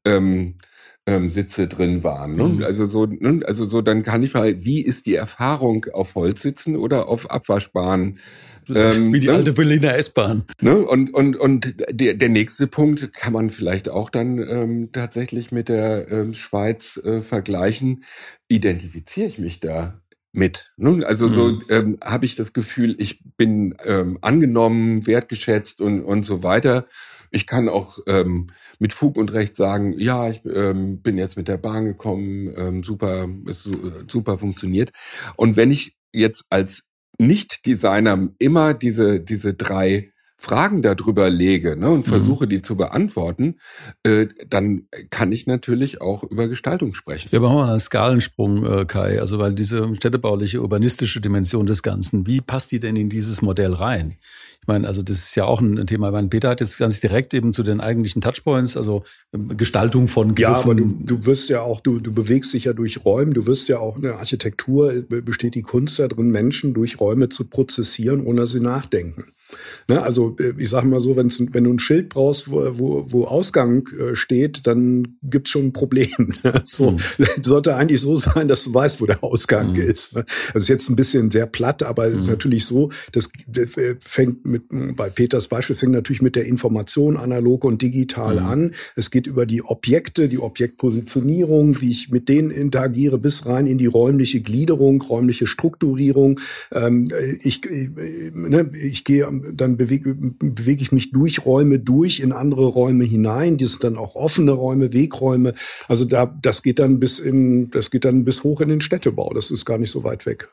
[0.05, 0.57] ähm,
[1.07, 2.37] ähm, Sitze drin waren.
[2.37, 2.45] Ne?
[2.45, 2.65] Mhm.
[2.65, 3.41] Also so, ne?
[3.47, 8.19] also so, dann kann ich mal, wie ist die Erfahrung auf Holzsitzen oder auf Abwaschbahnen?
[8.69, 9.35] Ähm, wie die ne?
[9.35, 10.45] alte Berliner S-Bahn.
[10.63, 10.79] Ne?
[10.79, 15.69] Und, und, und der, der nächste Punkt kann man vielleicht auch dann ähm, tatsächlich mit
[15.69, 18.05] der ähm, Schweiz äh, vergleichen.
[18.49, 20.01] Identifiziere ich mich da
[20.35, 20.73] mit.
[20.77, 21.07] Ne?
[21.07, 21.35] Also mhm.
[21.35, 26.87] so ähm, habe ich das Gefühl, ich bin ähm, angenommen, wertgeschätzt und, und so weiter.
[27.31, 31.49] Ich kann auch ähm, mit Fug und Recht sagen, ja, ich ähm, bin jetzt mit
[31.49, 33.69] der Bahn gekommen, ähm, super, es
[34.09, 34.93] super funktioniert.
[35.37, 40.13] Und wenn ich jetzt als Nicht-Designer immer diese, diese drei
[40.45, 42.11] Fragen darüber lege ne, und mhm.
[42.11, 42.51] versuche, mhm.
[42.51, 43.57] die zu beantworten,
[44.03, 47.31] äh, dann kann ich natürlich auch über Gestaltung sprechen.
[47.33, 49.21] Ja, machen wir einen Skalensprung, äh, Kai.
[49.21, 53.73] Also weil diese städtebauliche, urbanistische Dimension des Ganzen, wie passt die denn in dieses Modell
[53.73, 54.17] rein?
[54.65, 56.09] Ich meine, also das ist ja auch ein Thema.
[56.09, 60.09] Ich meine, Peter hat jetzt ganz direkt eben zu den eigentlichen Touchpoints, also ähm, Gestaltung
[60.09, 60.41] von Griffen.
[60.41, 63.45] Ja, aber du, du wirst ja auch, du, du bewegst dich ja durch Räume, du
[63.45, 68.25] wirst ja auch in der Architektur besteht die Kunst darin, Menschen durch Räume zu prozessieren,
[68.25, 69.25] ohne sie nachdenken.
[69.89, 73.07] Ne, also äh, ich sage mal so, wenn's, wenn du ein Schild brauchst, wo, wo,
[73.11, 76.09] wo Ausgang äh, steht, dann gibt's schon ein Problem.
[76.45, 76.63] Ne?
[76.65, 76.99] So mhm.
[77.43, 79.81] sollte eigentlich so sein, dass du weißt, wo der Ausgang mhm.
[79.81, 80.17] ist.
[80.17, 80.25] Ne?
[80.49, 82.19] Also ist jetzt ein bisschen sehr platt, aber mhm.
[82.19, 87.17] ist natürlich so, das äh, fängt mit bei Peters Beispiel fängt natürlich mit der Information
[87.17, 88.47] analog und digital mhm.
[88.47, 88.75] an.
[88.97, 93.79] Es geht über die Objekte, die Objektpositionierung, wie ich mit denen interagiere, bis rein in
[93.79, 96.41] die räumliche Gliederung, räumliche Strukturierung.
[96.73, 97.09] Ähm,
[97.43, 97.91] ich, ich,
[98.35, 103.57] ne, ich gehe dann bewege, bewege ich mich durch Räume durch in andere Räume hinein.
[103.57, 105.55] Die sind dann auch offene Räume, Wegräume.
[105.89, 109.33] Also da, das geht dann bis in, das geht dann bis hoch in den Städtebau.
[109.35, 110.49] Das ist gar nicht so weit weg.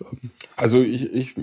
[0.56, 1.36] Also ich, ich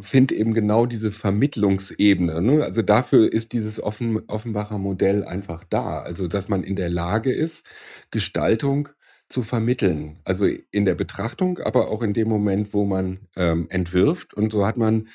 [0.00, 1.12] finde eben genau diese
[1.46, 2.42] Vermittlungsebene.
[2.42, 2.64] Ne?
[2.64, 6.00] Also dafür ist dieses Offen, Offenbacher Modell einfach da.
[6.00, 7.64] Also dass man in der Lage ist,
[8.10, 8.88] Gestaltung
[9.28, 10.18] zu vermitteln.
[10.24, 14.34] Also in der Betrachtung, aber auch in dem Moment, wo man ähm, entwirft.
[14.34, 15.08] Und so hat man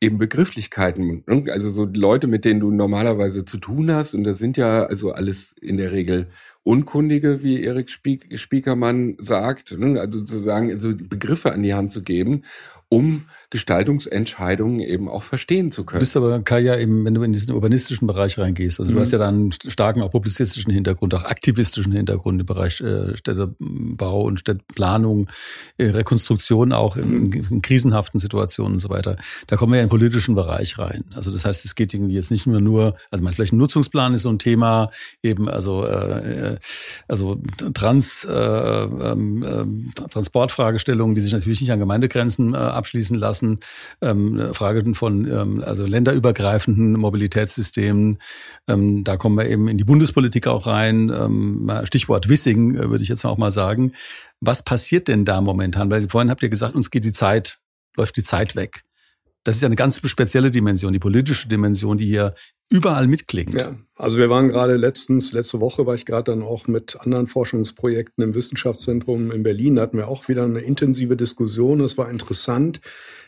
[0.00, 4.58] eben Begrifflichkeiten, also so Leute, mit denen du normalerweise zu tun hast, und das sind
[4.58, 6.28] ja also alles in der Regel
[6.64, 10.00] Unkundige, wie Erik Spiekermann sagt, ne?
[10.00, 12.42] also sozusagen also Begriffe an die Hand zu geben
[12.94, 16.00] um Gestaltungsentscheidungen eben auch verstehen zu können.
[16.00, 18.96] Du bist aber, Kai, ja eben, wenn du in diesen urbanistischen Bereich reingehst, also mhm.
[18.96, 23.16] du hast ja dann einen starken auch publizistischen Hintergrund, auch aktivistischen Hintergrund im Bereich äh,
[23.16, 25.28] Städtebau und Städteplanung,
[25.78, 27.32] äh, Rekonstruktion auch in, mhm.
[27.50, 29.16] in, krisenhaften Situationen und so weiter.
[29.46, 31.04] Da kommen wir ja in den politischen Bereich rein.
[31.14, 34.14] Also das heißt, es geht irgendwie jetzt nicht nur nur, also man vielleicht ein Nutzungsplan
[34.14, 34.90] ist so ein Thema,
[35.22, 36.53] eben also äh,
[37.08, 37.40] also
[37.74, 43.60] Trans, äh, ähm, Transportfragestellungen, die sich natürlich nicht an Gemeindegrenzen äh, abschließen lassen,
[44.00, 48.18] ähm, Fragen von ähm, also länderübergreifenden Mobilitätssystemen.
[48.68, 51.10] Ähm, da kommen wir eben in die Bundespolitik auch rein.
[51.10, 53.92] Ähm, Stichwort Wissing äh, würde ich jetzt auch mal sagen.
[54.40, 55.90] Was passiert denn da momentan?
[55.90, 57.58] Weil vorhin habt ihr gesagt, uns geht die Zeit,
[57.96, 58.84] läuft die Zeit weg.
[59.44, 62.34] Das ist ja eine ganz spezielle Dimension, die politische Dimension, die hier
[62.70, 63.54] überall mitklingt.
[63.54, 67.26] Ja, also wir waren gerade letztens, letzte Woche war ich gerade dann auch mit anderen
[67.26, 71.80] Forschungsprojekten im Wissenschaftszentrum in Berlin, da hatten wir auch wieder eine intensive Diskussion.
[71.80, 72.80] Es war interessant,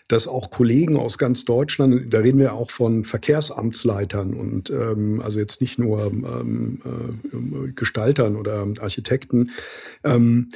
[0.08, 5.38] dass auch Kollegen aus ganz Deutschland, da reden wir auch von Verkehrsamtsleitern und ähm, also
[5.38, 9.50] jetzt nicht nur ähm, äh, Gestaltern oder Architekten,
[10.04, 10.50] ähm,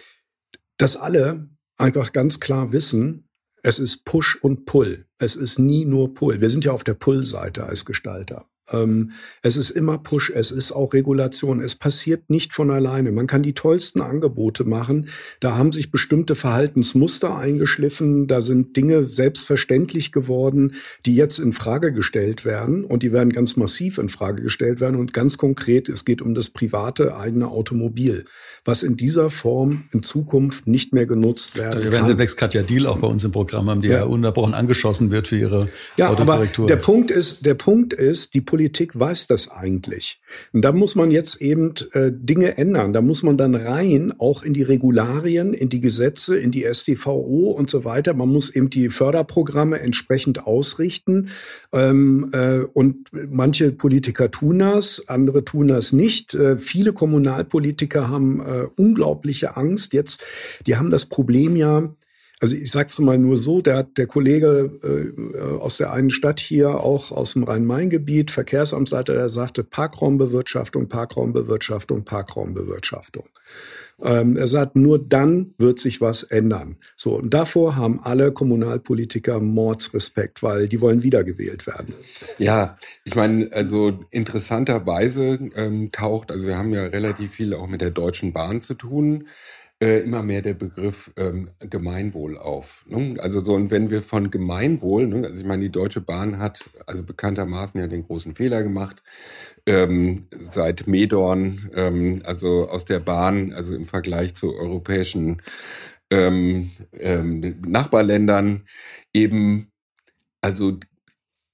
[0.79, 3.30] dass alle einfach ganz klar wissen,
[3.63, 5.07] es ist Push und Pull.
[5.19, 6.41] Es ist nie nur Pull.
[6.41, 8.50] Wir sind ja auf der Pull-Seite als Gestalter.
[8.73, 11.61] Ähm, es ist immer Push, es ist auch Regulation.
[11.61, 13.13] Es passiert nicht von alleine.
[13.13, 15.09] Man kann die tollsten Angebote machen.
[15.41, 18.27] Da haben sich bestimmte Verhaltensmuster eingeschliffen.
[18.27, 20.75] Da sind Dinge selbstverständlich geworden,
[21.07, 22.85] die jetzt in Frage gestellt werden.
[22.85, 24.97] Und die werden ganz massiv in Frage gestellt werden.
[24.97, 28.25] Und ganz konkret, es geht um das private eigene Automobil,
[28.65, 32.87] was in dieser Form in Zukunft nicht mehr genutzt werden Wir werden demnächst Katja Deal
[32.87, 36.09] auch bei uns im Programm haben, die ja, ja unterbrochen angeschossen wird für ihre ja,
[36.09, 36.65] Autokorrektur.
[36.65, 40.21] Aber der Punkt ist, der Punkt ist, die Politik Politik weiß das eigentlich.
[40.53, 42.93] Und da muss man jetzt eben äh, Dinge ändern.
[42.93, 47.53] Da muss man dann rein, auch in die Regularien, in die Gesetze, in die StVO
[47.53, 48.13] und so weiter.
[48.13, 51.31] Man muss eben die Förderprogramme entsprechend ausrichten.
[51.73, 56.35] Ähm, äh, und manche Politiker tun das, andere tun das nicht.
[56.35, 59.95] Äh, viele Kommunalpolitiker haben äh, unglaubliche Angst.
[59.95, 60.23] Jetzt,
[60.67, 61.95] die haben das Problem ja,
[62.41, 66.41] also ich sage es mal nur so, der, der Kollege äh, aus der einen Stadt
[66.41, 73.27] hier, auch aus dem Rhein-Main-Gebiet, Verkehrsamtsleiter, der sagte Parkraumbewirtschaftung, Parkraumbewirtschaftung, Parkraumbewirtschaftung.
[74.03, 76.77] Ähm, er sagt, nur dann wird sich was ändern.
[76.97, 81.95] So, und davor haben alle Kommunalpolitiker Mordsrespekt, weil die wollen wiedergewählt werden.
[82.39, 87.83] Ja, ich meine, also interessanterweise ähm, taucht, also wir haben ja relativ viel auch mit
[87.83, 89.27] der Deutschen Bahn zu tun
[89.83, 92.85] äh, immer mehr der Begriff ähm, Gemeinwohl auf.
[92.89, 93.17] Ne?
[93.21, 96.69] Also so, und wenn wir von Gemeinwohl, ne, also ich meine, die Deutsche Bahn hat
[96.87, 99.03] also bekanntermaßen ja den großen Fehler gemacht,
[99.67, 105.41] ähm, seit Medorn, ähm, also aus der Bahn, also im Vergleich zu europäischen
[106.11, 108.67] ähm, ähm, Nachbarländern
[109.15, 109.71] eben,
[110.43, 110.79] also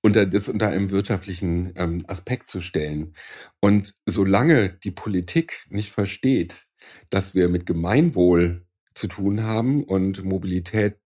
[0.03, 3.15] unter das unter einem wirtschaftlichen ähm, Aspekt zu stellen.
[3.61, 6.67] Und solange die Politik nicht versteht,
[7.11, 10.97] dass wir mit Gemeinwohl zu tun haben und Mobilität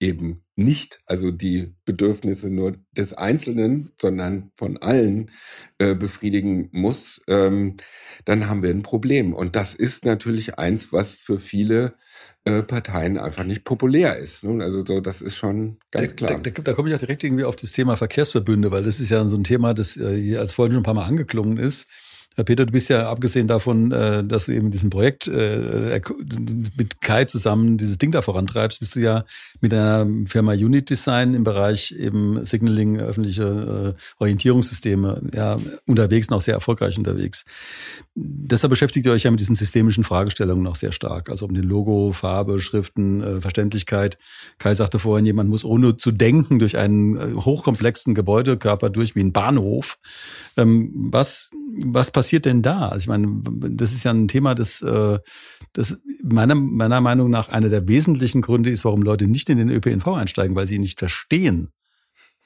[0.00, 5.30] eben nicht, also die Bedürfnisse nur des Einzelnen, sondern von allen
[5.78, 7.76] äh, befriedigen muss, ähm,
[8.24, 9.32] dann haben wir ein Problem.
[9.34, 11.94] Und das ist natürlich eins, was für viele
[12.44, 14.44] äh, Parteien einfach nicht populär ist.
[14.44, 14.62] Ne?
[14.62, 16.40] Also so, das ist schon ganz klar.
[16.40, 19.10] Da, da, da komme ich auch direkt irgendwie auf das Thema Verkehrsverbünde, weil das ist
[19.10, 21.88] ja so ein Thema, das äh, hier als vorhin schon ein paar Mal angeklungen ist.
[22.36, 26.00] Herr Peter, du bist ja abgesehen davon, äh, dass du eben diesem Projekt äh,
[26.76, 29.24] mit Kai zusammen dieses Ding da vorantreibst, bist du ja
[29.60, 36.34] mit einer Firma Unit Design im Bereich eben Signaling, öffentliche äh, Orientierungssysteme ja unterwegs und
[36.34, 37.44] auch sehr erfolgreich unterwegs.
[38.16, 41.64] Deshalb beschäftigt ihr euch ja mit diesen systemischen Fragestellungen auch sehr stark, also um den
[41.64, 44.18] Logo, Farbe, Schriften, Verständlichkeit.
[44.58, 49.32] Kai sagte vorhin, jemand muss ohne zu denken durch einen hochkomplexen Gebäudekörper durch wie ein
[49.32, 49.98] Bahnhof.
[50.56, 52.88] Ähm, was was passiert denn da?
[52.88, 55.18] Also ich meine, das ist ja ein Thema, das, äh,
[55.72, 59.70] das meiner, meiner Meinung nach einer der wesentlichen Gründe ist, warum Leute nicht in den
[59.70, 61.70] ÖPNV einsteigen, weil sie ihn nicht verstehen.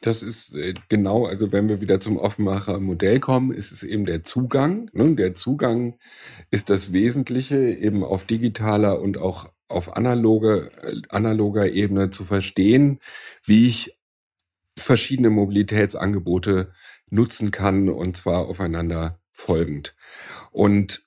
[0.01, 4.07] Das ist äh, genau, also wenn wir wieder zum Offenbacher Modell kommen, ist es eben
[4.07, 4.91] der Zugang.
[4.93, 5.15] Ne?
[5.17, 5.99] Der Zugang
[6.51, 13.01] ist das Wesentliche, eben auf digitaler und auch auf analoge, äh, analoger Ebene zu verstehen,
[13.45, 13.99] wie ich
[14.77, 16.73] verschiedene Mobilitätsangebote
[17.11, 19.95] nutzen kann und zwar aufeinander folgend.
[20.51, 21.07] Und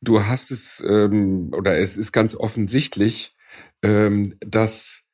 [0.00, 3.36] du hast es, ähm, oder es ist ganz offensichtlich,
[3.82, 5.04] ähm, dass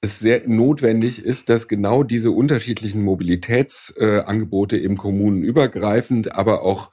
[0.00, 6.90] es sehr notwendig ist, dass genau diese unterschiedlichen Mobilitätsangebote äh, im Kommunen übergreifend, aber auch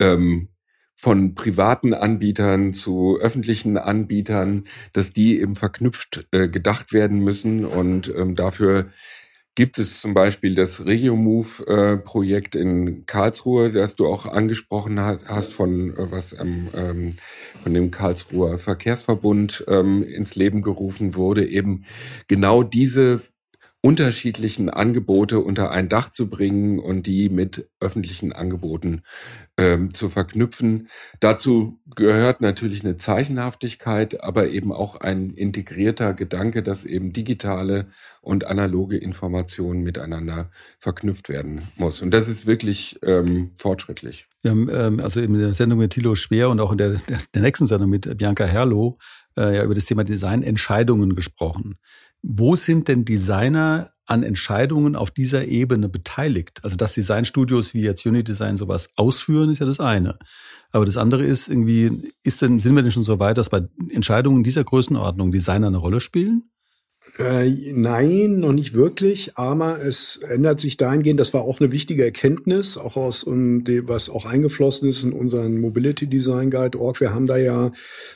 [0.00, 0.48] ähm,
[0.94, 8.12] von privaten Anbietern zu öffentlichen Anbietern, dass die eben verknüpft äh, gedacht werden müssen und
[8.14, 8.86] ähm, dafür
[9.54, 16.10] gibt es zum Beispiel das RegioMove-Projekt in Karlsruhe, das du auch angesprochen hast, von äh,
[16.10, 17.16] was ähm,
[17.62, 21.84] von dem Karlsruher Verkehrsverbund ähm, ins Leben gerufen wurde, eben
[22.28, 23.20] genau diese
[23.82, 29.02] unterschiedlichen Angebote unter ein Dach zu bringen und die mit öffentlichen Angeboten
[29.58, 30.88] ähm, zu verknüpfen.
[31.18, 37.88] Dazu gehört natürlich eine Zeichenhaftigkeit, aber eben auch ein integrierter Gedanke, dass eben digitale
[38.20, 42.02] und analoge Informationen miteinander verknüpft werden muss.
[42.02, 44.28] Und das ist wirklich ähm, fortschrittlich.
[44.42, 47.00] Wir haben ähm, also in der Sendung mit Thilo Speer und auch in der,
[47.34, 48.98] der nächsten Sendung mit Bianca Herloh
[49.36, 51.78] äh, ja über das Thema Designentscheidungen gesprochen.
[52.22, 56.60] Wo sind denn Designer an Entscheidungen auf dieser Ebene beteiligt?
[56.62, 60.18] Also dass Designstudios wie jetzt Unidesign sowas ausführen, ist ja das eine.
[60.70, 63.68] Aber das andere ist irgendwie, ist denn, sind wir denn schon so weit, dass bei
[63.90, 66.51] Entscheidungen dieser Größenordnung Designer eine Rolle spielen?
[67.18, 72.04] Äh, nein, noch nicht wirklich, aber es ändert sich dahingehend, das war auch eine wichtige
[72.04, 77.00] Erkenntnis, auch aus und was auch eingeflossen ist in unseren Mobility Design Guide Org.
[77.00, 77.70] Wir haben da ja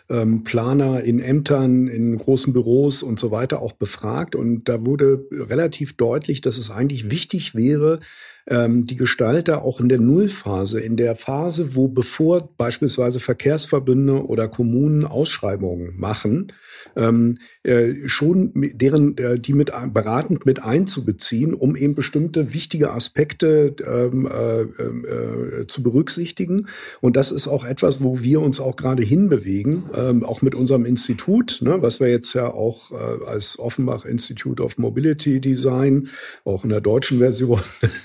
[0.09, 5.27] ähm, Planer in Ämtern, in großen Büros und so weiter auch befragt und da wurde
[5.31, 8.01] relativ deutlich, dass es eigentlich wichtig wäre,
[8.49, 14.49] ähm, die Gestalter auch in der Nullphase, in der Phase, wo bevor beispielsweise Verkehrsverbünde oder
[14.49, 16.53] Kommunen Ausschreibungen machen,
[16.95, 23.75] ähm, äh, schon deren äh, die mit beratend mit einzubeziehen, um eben bestimmte wichtige Aspekte
[23.85, 26.69] ähm, äh, äh, zu berücksichtigen.
[27.01, 30.85] Und das ist auch etwas, wo wir uns auch gerade hinbewegen, ähm, auch mit unserem
[30.85, 36.09] Institut, ne, was wir jetzt ja auch äh, als Offenbach Institute of Mobility Design,
[36.45, 37.61] auch in der deutschen Version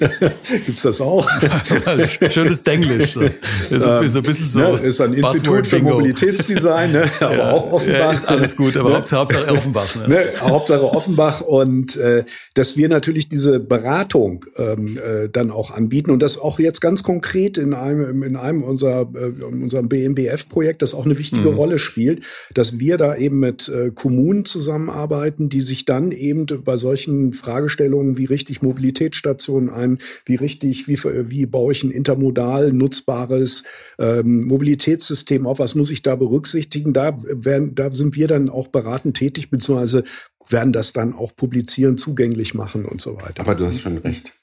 [0.66, 1.28] gibt's das auch.
[2.30, 3.14] Schönes Denglisch.
[3.14, 3.22] So.
[3.70, 4.60] Ist, ein, ist ein bisschen so.
[4.60, 8.14] Ne, ist ein Institut für Mobilitätsdesign, ne, aber ja, auch Offenbach.
[8.14, 8.96] Ist alles gut, aber ne?
[8.96, 9.96] Hauptsache Offenbach.
[9.96, 10.08] Ne?
[10.08, 10.24] ne?
[10.42, 16.22] Hauptsache Offenbach und äh, dass wir natürlich diese Beratung ähm, äh, dann auch anbieten und
[16.22, 20.94] das auch jetzt ganz konkret in einem in einem unserer äh, in unserem BMBF-Projekt, das
[20.94, 21.56] auch eine wichtige mhm.
[21.56, 22.24] Rolle spielt,
[22.54, 28.18] dass wir da eben mit äh, Kommunen zusammenarbeiten, die sich dann eben bei solchen Fragestellungen
[28.18, 33.64] wie richtig Mobilitätsstationen ein, wie richtig, wie, wie baue ich ein intermodal nutzbares
[34.00, 36.94] ähm, Mobilitätssystem auf, was muss ich da berücksichtigen?
[36.94, 40.04] Da werden, da sind wir dann auch beratend tätig, beziehungsweise
[40.50, 43.42] werden das dann auch publizieren, zugänglich machen und so weiter.
[43.42, 44.34] Aber du hast schon recht,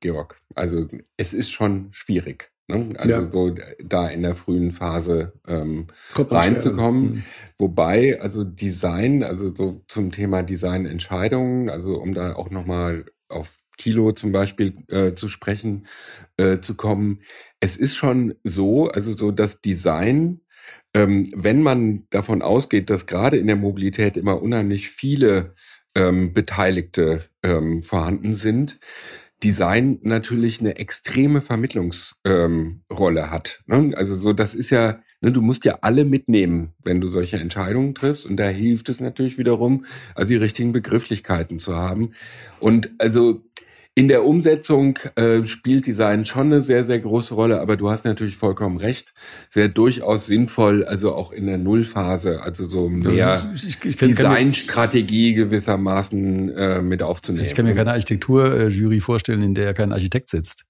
[0.00, 0.38] Georg.
[0.54, 2.50] Also es ist schon schwierig.
[2.70, 2.94] Ne?
[2.96, 3.30] Also ja.
[3.30, 7.02] so da in der frühen Phase ähm, reinzukommen.
[7.02, 7.24] Mhm.
[7.58, 14.12] Wobei, also Design, also so zum Thema Designentscheidungen, also um da auch nochmal auf Kilo
[14.12, 15.86] zum Beispiel äh, zu sprechen
[16.36, 17.20] äh, zu kommen.
[17.60, 20.42] Es ist schon so, also so das Design,
[20.92, 25.54] ähm, wenn man davon ausgeht, dass gerade in der Mobilität immer unheimlich viele
[25.94, 28.78] ähm, Beteiligte ähm, vorhanden sind,
[29.42, 33.62] Design natürlich eine extreme Vermittlungsrolle ähm, hat.
[33.66, 33.92] Ne?
[33.96, 37.94] Also so, das ist ja, ne, du musst ja alle mitnehmen, wenn du solche Entscheidungen
[37.94, 38.26] triffst.
[38.26, 42.12] Und da hilft es natürlich wiederum, also die richtigen Begrifflichkeiten zu haben.
[42.58, 43.42] Und also
[44.00, 48.06] in der Umsetzung äh, spielt Design schon eine sehr, sehr große Rolle, aber du hast
[48.06, 49.12] natürlich vollkommen recht.
[49.50, 53.36] Es wäre durchaus sinnvoll, also auch in der Nullphase, also so mehr
[54.00, 57.44] Designstrategie gewissermaßen äh, mit aufzunehmen.
[57.44, 60.64] Ich kann mir keine Architekturjury vorstellen, in der kein Architekt sitzt.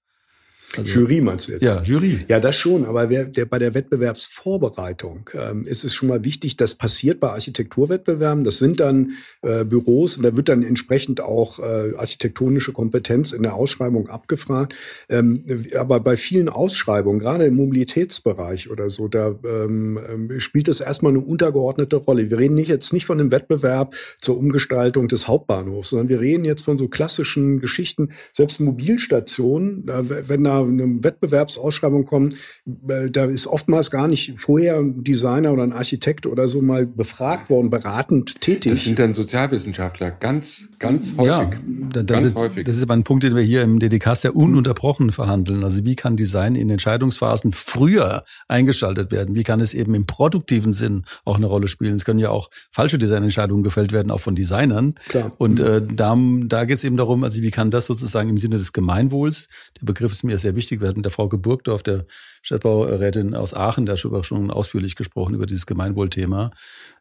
[0.77, 1.63] Also, Jury meinst du jetzt?
[1.63, 2.19] Ja, Jury.
[2.27, 2.85] Ja, das schon.
[2.85, 7.29] Aber wer, der, bei der Wettbewerbsvorbereitung ähm, ist es schon mal wichtig, das passiert bei
[7.29, 8.43] Architekturwettbewerben.
[8.43, 9.11] Das sind dann
[9.41, 14.75] äh, Büros und da wird dann entsprechend auch äh, architektonische Kompetenz in der Ausschreibung abgefragt.
[15.09, 15.43] Ähm,
[15.77, 21.11] aber bei vielen Ausschreibungen, gerade im Mobilitätsbereich oder so, da ähm, ähm, spielt das erstmal
[21.11, 22.29] eine untergeordnete Rolle.
[22.29, 26.45] Wir reden nicht jetzt nicht von einem Wettbewerb zur Umgestaltung des Hauptbahnhofs, sondern wir reden
[26.45, 28.09] jetzt von so klassischen Geschichten.
[28.31, 32.35] Selbst Mobilstationen, äh, wenn da eine Wettbewerbsausschreibung kommen,
[32.65, 37.49] da ist oftmals gar nicht vorher ein Designer oder ein Architekt oder so mal befragt
[37.49, 38.71] worden, beratend tätig.
[38.71, 41.25] Das sind dann Sozialwissenschaftler, ganz, ganz häufig.
[41.25, 41.49] Ja,
[41.93, 42.65] da, ganz das, häufig.
[42.65, 45.63] das ist aber ein Punkt, den wir hier im DDK ja ununterbrochen verhandeln.
[45.63, 49.35] Also wie kann Design in Entscheidungsphasen früher eingeschaltet werden?
[49.35, 51.95] Wie kann es eben im produktiven Sinn auch eine Rolle spielen?
[51.95, 54.95] Es können ja auch falsche Designentscheidungen gefällt werden, auch von Designern.
[55.07, 55.31] Klar.
[55.37, 58.57] Und äh, da, da geht es eben darum, also wie kann das sozusagen im Sinne
[58.57, 59.49] des Gemeinwohls,
[59.79, 60.81] der Begriff ist mir sehr wichtig.
[60.81, 62.05] Wir hatten der Frau Geburgdorf, der
[62.41, 66.51] Stadtbaurätin aus Aachen, hat schon ausführlich gesprochen über dieses Gemeinwohlthema,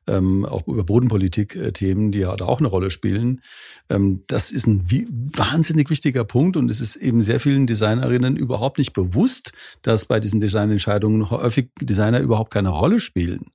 [0.06, 3.40] ähm, auch über Bodenpolitik-Themen, die ja da auch eine Rolle spielen.
[3.88, 4.86] Ähm, das ist ein
[5.34, 10.20] wahnsinnig wichtiger Punkt und es ist eben sehr vielen Designerinnen überhaupt nicht bewusst, dass bei
[10.20, 13.46] diesen Designentscheidungen häufig Designer überhaupt keine Rolle spielen.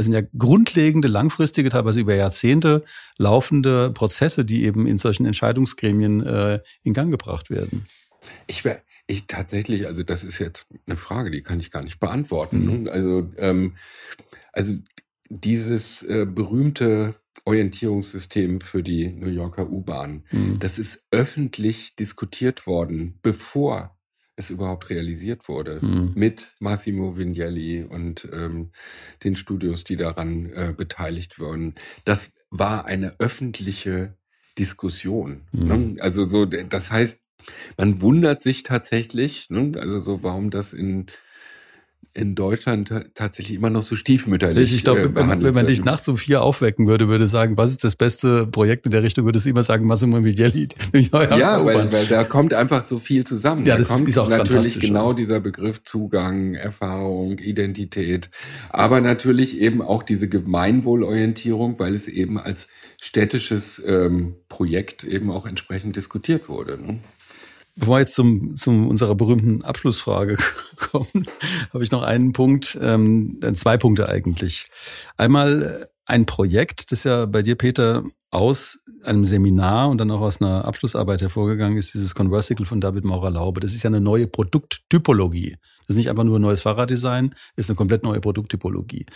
[0.00, 2.84] Das sind ja grundlegende, langfristige, teilweise über Jahrzehnte
[3.18, 7.84] laufende Prozesse, die eben in solchen Entscheidungsgremien äh, in Gang gebracht werden.
[8.46, 12.00] Ich wäre ich tatsächlich, also das ist jetzt eine Frage, die kann ich gar nicht
[12.00, 12.82] beantworten.
[12.82, 12.88] Mhm.
[12.88, 13.74] Also, ähm,
[14.52, 14.74] also
[15.28, 20.24] dieses äh, berühmte Orientierungssystem für die New Yorker U-Bahn.
[20.30, 20.58] Mhm.
[20.58, 23.96] Das ist öffentlich diskutiert worden, bevor
[24.36, 26.12] es überhaupt realisiert wurde, mhm.
[26.14, 28.70] mit Massimo Vignelli und ähm,
[29.22, 31.74] den Studios, die daran äh, beteiligt wurden.
[32.04, 34.16] Das war eine öffentliche
[34.58, 35.42] Diskussion.
[35.52, 35.68] Mhm.
[35.68, 35.96] Ne?
[36.00, 37.20] Also so, das heißt,
[37.76, 39.72] man wundert sich tatsächlich, ne?
[39.76, 41.06] also so, warum das in
[42.12, 44.74] in Deutschland tatsächlich immer noch so stiefmütterlich.
[44.74, 47.70] Ich glaube, äh, wenn, wenn man dich nachts um vier aufwecken würde, würde sagen, was
[47.70, 50.68] ist das beste Projekt in der Richtung, würdest du immer sagen, Massimo Miglielli.
[50.92, 53.64] ja, weil, weil da kommt einfach so viel zusammen.
[53.64, 58.28] Ja, da kommt ist auch natürlich genau dieser Begriff Zugang, Erfahrung, Identität,
[58.70, 62.70] aber natürlich eben auch diese Gemeinwohlorientierung, weil es eben als
[63.00, 66.76] städtisches ähm, Projekt eben auch entsprechend diskutiert wurde.
[66.76, 66.98] Ne?
[67.80, 70.36] Bevor wir jetzt zum, zum unserer berühmten Abschlussfrage
[70.76, 71.26] kommen,
[71.72, 74.68] habe ich noch einen Punkt, ähm, zwei Punkte eigentlich.
[75.16, 80.20] Einmal äh, ein Projekt, das ja bei dir, Peter, aus einem Seminar und dann auch
[80.20, 83.60] aus einer Abschlussarbeit hervorgegangen ist, dieses Conversicle von David Maurer-Laube.
[83.60, 85.56] Das ist ja eine neue Produkttypologie.
[85.86, 89.06] Das ist nicht einfach nur ein neues Fahrraddesign, ist eine komplett neue Produkttypologie.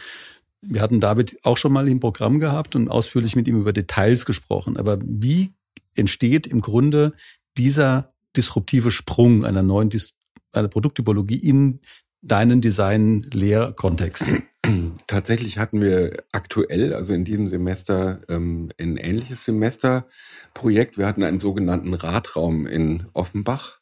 [0.63, 4.25] Wir hatten David auch schon mal im Programm gehabt und ausführlich mit ihm über Details
[4.25, 4.79] gesprochen.
[4.79, 5.53] Aber wie
[5.97, 7.13] entsteht im Grunde
[7.59, 10.15] dieser disruptive Sprung einer neuen Dis
[10.53, 11.81] einer Produkttypologie in
[12.23, 14.27] deinen Design-Lehrkontext?
[15.07, 20.97] Tatsächlich hatten wir aktuell, also in diesem Semester, ähm, ein ähnliches Semesterprojekt.
[20.97, 23.81] Wir hatten einen sogenannten Radraum in Offenbach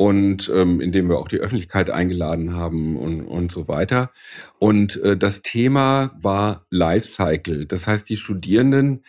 [0.00, 4.10] und ähm, indem wir auch die Öffentlichkeit eingeladen haben und, und so weiter.
[4.58, 7.66] Und äh, das Thema war Lifecycle.
[7.66, 9.04] Das heißt, die Studierenden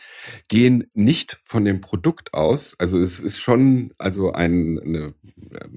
[0.49, 2.75] gehen nicht von dem Produkt aus.
[2.77, 5.13] Also es ist schon, also ein, eine,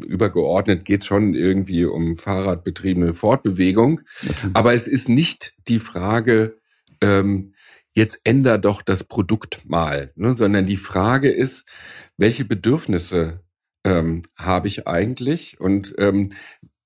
[0.05, 4.01] übergeordnet geht schon irgendwie um Fahrradbetriebene Fortbewegung.
[4.29, 4.51] Okay.
[4.53, 6.59] Aber es ist nicht die Frage,
[7.01, 7.55] ähm,
[7.93, 11.69] jetzt änder doch das Produkt mal, ne, sondern die Frage ist,
[12.17, 13.45] welche Bedürfnisse
[13.85, 16.33] ähm, habe ich eigentlich und ähm,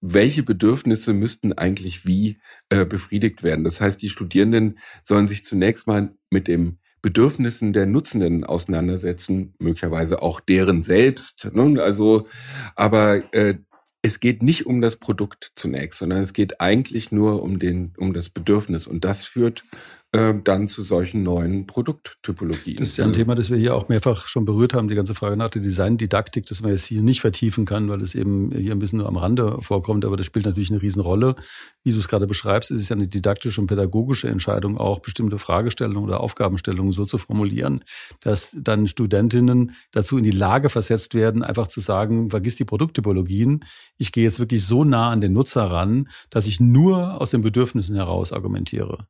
[0.00, 2.38] welche Bedürfnisse müssten eigentlich wie
[2.68, 3.64] äh, befriedigt werden.
[3.64, 10.22] Das heißt, die Studierenden sollen sich zunächst mal mit den Bedürfnissen der Nutzenden auseinandersetzen, möglicherweise
[10.22, 11.50] auch deren selbst.
[11.52, 11.80] Ne?
[11.82, 12.26] Also,
[12.74, 13.54] aber äh,
[14.02, 18.14] es geht nicht um das Produkt zunächst, sondern es geht eigentlich nur um den, um
[18.14, 18.86] das Bedürfnis.
[18.86, 19.64] Und das führt
[20.12, 22.76] äh, dann zu solchen neuen Produkttypologien.
[22.76, 25.14] Das ist ja ein Thema, das wir hier auch mehrfach schon berührt haben, die ganze
[25.14, 28.72] Frage nach der Design-Didaktik, das man jetzt hier nicht vertiefen kann, weil es eben hier
[28.72, 31.36] ein bisschen nur am Rande vorkommt, aber das spielt natürlich eine Riesenrolle.
[31.84, 35.38] Wie du es gerade beschreibst, ist es ja eine didaktische und pädagogische Entscheidung, auch bestimmte
[35.38, 37.84] Fragestellungen oder Aufgabenstellungen so zu formulieren,
[38.20, 43.62] dass dann Studentinnen dazu in die Lage versetzt werden, einfach zu sagen, vergiss die Produkttypologien,
[43.98, 47.42] ich gehe jetzt wirklich so nah an den Nutzer ran, dass ich nur aus den
[47.42, 49.06] Bedürfnissen heraus argumentiere.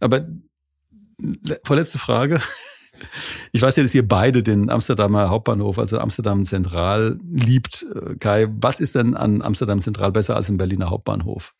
[0.00, 0.26] Aber
[1.64, 2.40] vorletzte Frage.
[3.52, 7.86] Ich weiß ja, dass ihr beide den Amsterdamer Hauptbahnhof, also Amsterdam Zentral, liebt.
[8.18, 11.54] Kai, was ist denn an Amsterdam Zentral besser als im Berliner Hauptbahnhof?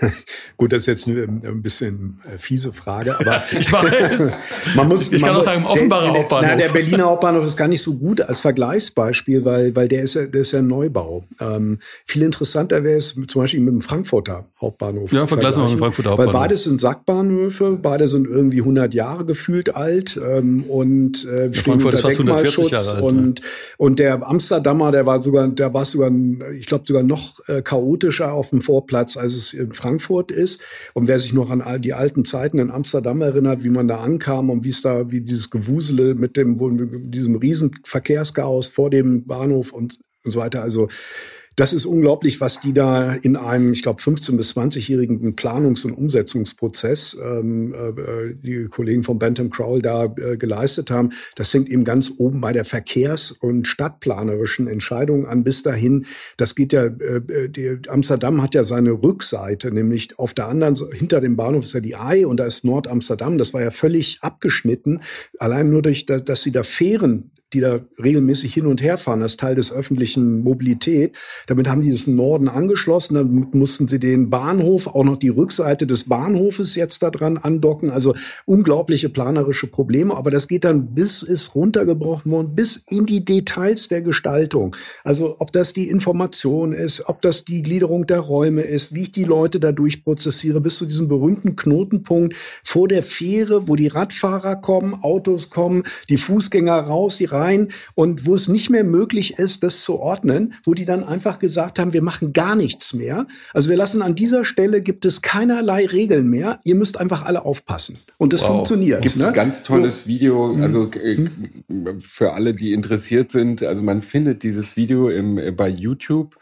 [0.56, 4.40] Gut, das ist jetzt ein bisschen äh, fiese Frage, aber ich weiß.
[4.74, 6.50] man muss, ich kann auch sagen, Offenbarer der, Hauptbahnhof.
[6.50, 10.14] Na, der Berliner Hauptbahnhof ist gar nicht so gut als Vergleichsbeispiel, weil, weil der ist
[10.14, 11.24] ja, der ist ja ein Neubau.
[11.40, 15.12] Ähm, viel interessanter wäre es zum Beispiel mit dem Frankfurter Hauptbahnhof.
[15.12, 16.34] Ja, vergleichen wir mit dem Frankfurter Hauptbahnhof.
[16.34, 21.80] Weil beide sind Sackbahnhöfe, beide sind irgendwie 100 Jahre gefühlt alt ähm, und äh, stehen
[21.80, 23.46] Frankfurt unter Denkmalschutz Jahre alt, und, ja.
[23.78, 26.10] und der Amsterdamer, der war sogar, der war sogar,
[26.58, 29.87] ich glaube sogar noch äh, chaotischer auf dem Vorplatz, als es in Frankfurt
[30.30, 30.62] ist.
[30.94, 34.50] Und wer sich noch an die alten Zeiten in Amsterdam erinnert, wie man da ankam
[34.50, 39.72] und wie es da, wie dieses Gewusele mit dem, diesem riesen Verkehrschaos vor dem Bahnhof
[39.72, 40.62] und, und so weiter.
[40.62, 40.88] Also
[41.58, 45.92] das ist unglaublich, was die da in einem, ich glaube, 15- bis 20-jährigen Planungs- und
[45.92, 51.10] Umsetzungsprozess ähm, äh, die Kollegen von Bentham Crowell da äh, geleistet haben.
[51.34, 56.06] Das fängt eben ganz oben bei der verkehrs- und stadtplanerischen Entscheidung an bis dahin.
[56.36, 61.20] Das geht ja, äh, die, Amsterdam hat ja seine Rückseite, nämlich auf der anderen, hinter
[61.20, 63.36] dem Bahnhof ist ja die Ei und da ist Nord-Amsterdam.
[63.36, 65.00] Das war ja völlig abgeschnitten.
[65.40, 69.36] Allein nur durch, dass sie da Fähren die da regelmäßig hin und her fahren, als
[69.36, 71.16] Teil des öffentlichen Mobilität.
[71.46, 73.14] Damit haben die das Norden angeschlossen.
[73.14, 77.90] Dann mussten sie den Bahnhof, auch noch die Rückseite des Bahnhofes jetzt da dran andocken.
[77.90, 80.16] Also unglaubliche planerische Probleme.
[80.16, 84.76] Aber das geht dann bis ist runtergebrochen worden, bis in die Details der Gestaltung.
[85.04, 89.12] Also ob das die Information ist, ob das die Gliederung der Räume ist, wie ich
[89.12, 92.34] die Leute dadurch prozessiere, bis zu diesem berühmten Knotenpunkt
[92.64, 98.26] vor der Fähre, wo die Radfahrer kommen, Autos kommen, die Fußgänger raus, die rein und
[98.26, 101.92] wo es nicht mehr möglich ist, das zu ordnen, wo die dann einfach gesagt haben,
[101.92, 103.26] wir machen gar nichts mehr.
[103.54, 106.60] Also wir lassen an dieser Stelle gibt es keinerlei Regeln mehr.
[106.64, 107.98] Ihr müsst einfach alle aufpassen.
[108.18, 108.48] Und das wow.
[108.48, 109.02] funktioniert.
[109.02, 109.32] Gibt es ne?
[109.32, 110.08] ganz tolles so.
[110.08, 110.62] Video, mhm.
[110.62, 111.28] also äh,
[112.02, 113.62] für alle, die interessiert sind.
[113.62, 116.36] Also man findet dieses Video im, äh, bei YouTube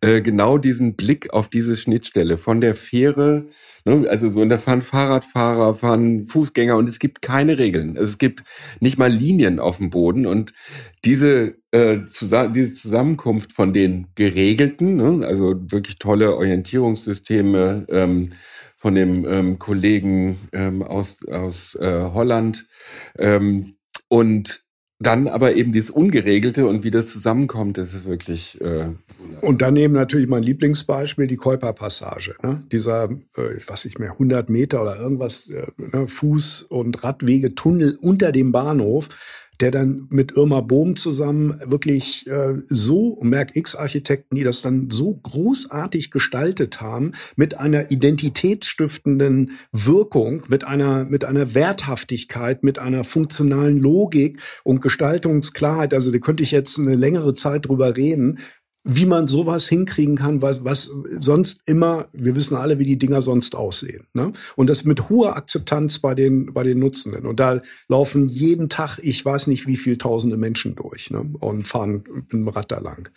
[0.00, 3.46] äh, genau diesen Blick auf diese Schnittstelle von der Fähre?
[3.88, 7.96] Also so, und da fahren Fahrradfahrer, fahren Fußgänger und es gibt keine Regeln.
[7.96, 8.44] Also es gibt
[8.80, 10.52] nicht mal Linien auf dem Boden und
[11.04, 15.26] diese, äh, zusammen, diese Zusammenkunft von den Geregelten, ne?
[15.26, 18.30] also wirklich tolle Orientierungssysteme ähm,
[18.76, 22.66] von dem ähm, Kollegen ähm, aus, aus äh, Holland
[23.18, 23.76] ähm,
[24.08, 24.67] und
[25.00, 28.60] dann aber eben dieses Ungeregelte und wie das zusammenkommt, das ist wirklich.
[28.60, 28.90] Äh,
[29.42, 32.34] und daneben natürlich mein Lieblingsbeispiel, die Käuperpassage.
[32.42, 32.64] Ne?
[32.72, 36.06] Dieser, äh, ich weiß nicht mehr, 100 Meter oder irgendwas, äh, ne?
[36.06, 39.08] Fuß- und Radwegetunnel unter dem Bahnhof
[39.60, 45.14] der dann mit Irma Bohm zusammen wirklich äh, so, Merk X-Architekten, die das dann so
[45.14, 53.78] großartig gestaltet haben, mit einer identitätsstiftenden Wirkung, mit einer, mit einer Werthaftigkeit, mit einer funktionalen
[53.78, 55.92] Logik und Gestaltungsklarheit.
[55.92, 58.38] Also da könnte ich jetzt eine längere Zeit drüber reden,
[58.90, 63.20] wie man sowas hinkriegen kann, was, was sonst immer, wir wissen alle, wie die Dinger
[63.20, 64.06] sonst aussehen.
[64.14, 64.32] Ne?
[64.56, 67.26] Und das mit hoher Akzeptanz bei den, bei den Nutzenden.
[67.26, 71.30] Und da laufen jeden Tag, ich weiß nicht, wie viel tausende Menschen durch ne?
[71.38, 73.10] und fahren mit dem Rad da lang.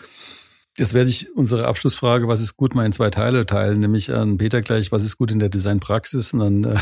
[0.77, 4.37] Jetzt werde ich unsere Abschlussfrage, was ist gut, mal in zwei Teile teilen, nämlich an
[4.37, 6.75] Peter gleich, was ist gut in der Designpraxis und an, äh,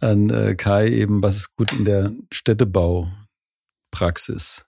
[0.00, 4.66] an äh, Kai eben, was ist gut in der Städtebaupraxis.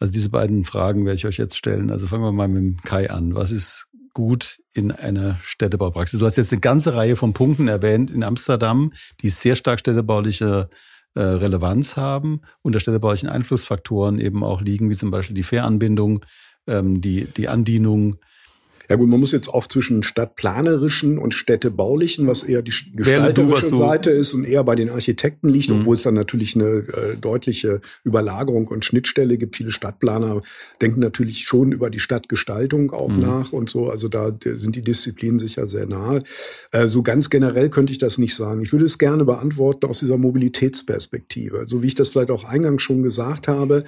[0.00, 1.90] Also diese beiden Fragen werde ich euch jetzt stellen.
[1.90, 3.34] Also fangen wir mal mit dem Kai an.
[3.34, 6.18] Was ist gut in einer Städtebaupraxis?
[6.18, 10.70] Du hast jetzt eine ganze Reihe von Punkten erwähnt in Amsterdam, die sehr stark städtebauliche
[11.14, 16.24] äh, Relevanz haben, unter städtebaulichen Einflussfaktoren eben auch liegen, wie zum Beispiel die Fähranbindung,
[16.66, 18.16] ähm, die, die Andienung
[18.90, 23.76] ja gut, man muss jetzt auch zwischen stadtplanerischen und städtebaulichen, was eher die gestalterische du,
[23.76, 25.80] Seite ist und eher bei den Architekten liegt, mhm.
[25.80, 29.54] obwohl es dann natürlich eine äh, deutliche Überlagerung und Schnittstelle gibt.
[29.54, 30.40] Viele Stadtplaner
[30.82, 33.20] denken natürlich schon über die Stadtgestaltung auch mhm.
[33.20, 33.88] nach und so.
[33.88, 36.18] Also da sind die Disziplinen sicher sehr nahe.
[36.72, 38.60] Äh, so ganz generell könnte ich das nicht sagen.
[38.60, 41.66] Ich würde es gerne beantworten aus dieser Mobilitätsperspektive.
[41.68, 43.84] So wie ich das vielleicht auch eingangs schon gesagt habe.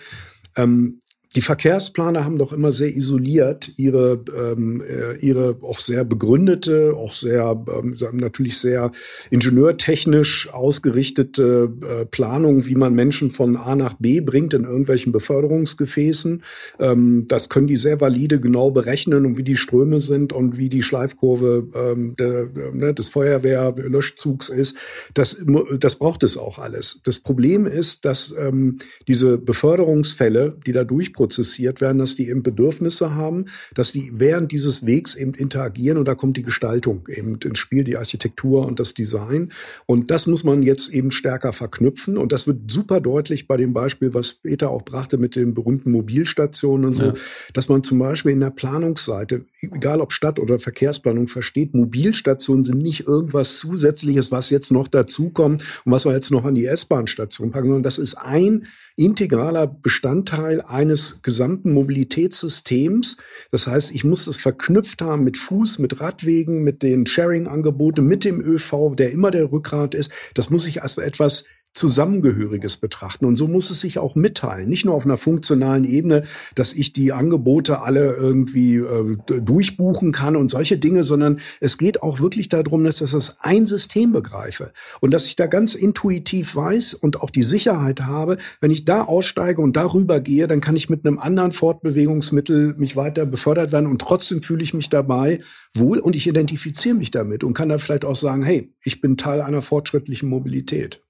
[0.54, 1.00] Ähm,
[1.34, 7.12] die Verkehrsplaner haben doch immer sehr isoliert ihre, ähm, äh, ihre auch sehr begründete, auch
[7.12, 8.92] sehr, ähm, natürlich sehr
[9.30, 16.42] ingenieurtechnisch ausgerichtete äh, Planung, wie man Menschen von A nach B bringt in irgendwelchen Beförderungsgefäßen.
[16.78, 20.68] Ähm, das können die sehr valide genau berechnen und wie die Ströme sind und wie
[20.68, 24.76] die Schleifkurve ähm, der, ne, des Feuerwehrlöschzugs ist.
[25.14, 25.42] Das,
[25.78, 27.00] das braucht es auch alles.
[27.04, 28.78] Das Problem ist, dass ähm,
[29.08, 33.44] diese Beförderungsfälle, die da durchprobieren, prozessiert werden, dass die eben Bedürfnisse haben,
[33.74, 37.84] dass die während dieses Wegs eben interagieren und da kommt die Gestaltung eben ins Spiel,
[37.84, 39.50] die Architektur und das Design.
[39.86, 43.72] Und das muss man jetzt eben stärker verknüpfen und das wird super deutlich bei dem
[43.72, 47.14] Beispiel, was Peter auch brachte mit den berühmten Mobilstationen und so, ja.
[47.52, 52.82] dass man zum Beispiel in der Planungsseite, egal ob Stadt- oder Verkehrsplanung, versteht, Mobilstationen sind
[52.82, 57.52] nicht irgendwas Zusätzliches, was jetzt noch dazukommt und was wir jetzt noch an die S-Bahn-Station
[57.52, 58.66] packen, sondern das ist ein
[58.96, 63.18] integraler Bestandteil eines gesamten Mobilitätssystems.
[63.50, 68.24] Das heißt, ich muss es verknüpft haben mit Fuß, mit Radwegen, mit den Sharing-Angeboten, mit
[68.24, 70.10] dem ÖV, der immer der Rückgrat ist.
[70.34, 73.24] Das muss ich als etwas Zusammengehöriges betrachten.
[73.24, 74.68] Und so muss es sich auch mitteilen.
[74.68, 80.36] Nicht nur auf einer funktionalen Ebene, dass ich die Angebote alle irgendwie äh, durchbuchen kann
[80.36, 84.72] und solche Dinge, sondern es geht auch wirklich darum, dass ich das ein System begreife
[85.00, 89.02] und dass ich da ganz intuitiv weiß und auch die Sicherheit habe, wenn ich da
[89.02, 93.86] aussteige und darüber gehe, dann kann ich mit einem anderen Fortbewegungsmittel mich weiter befördert werden
[93.86, 95.40] und trotzdem fühle ich mich dabei
[95.72, 99.16] wohl und ich identifiziere mich damit und kann da vielleicht auch sagen, hey, ich bin
[99.16, 101.00] Teil einer fortschrittlichen Mobilität.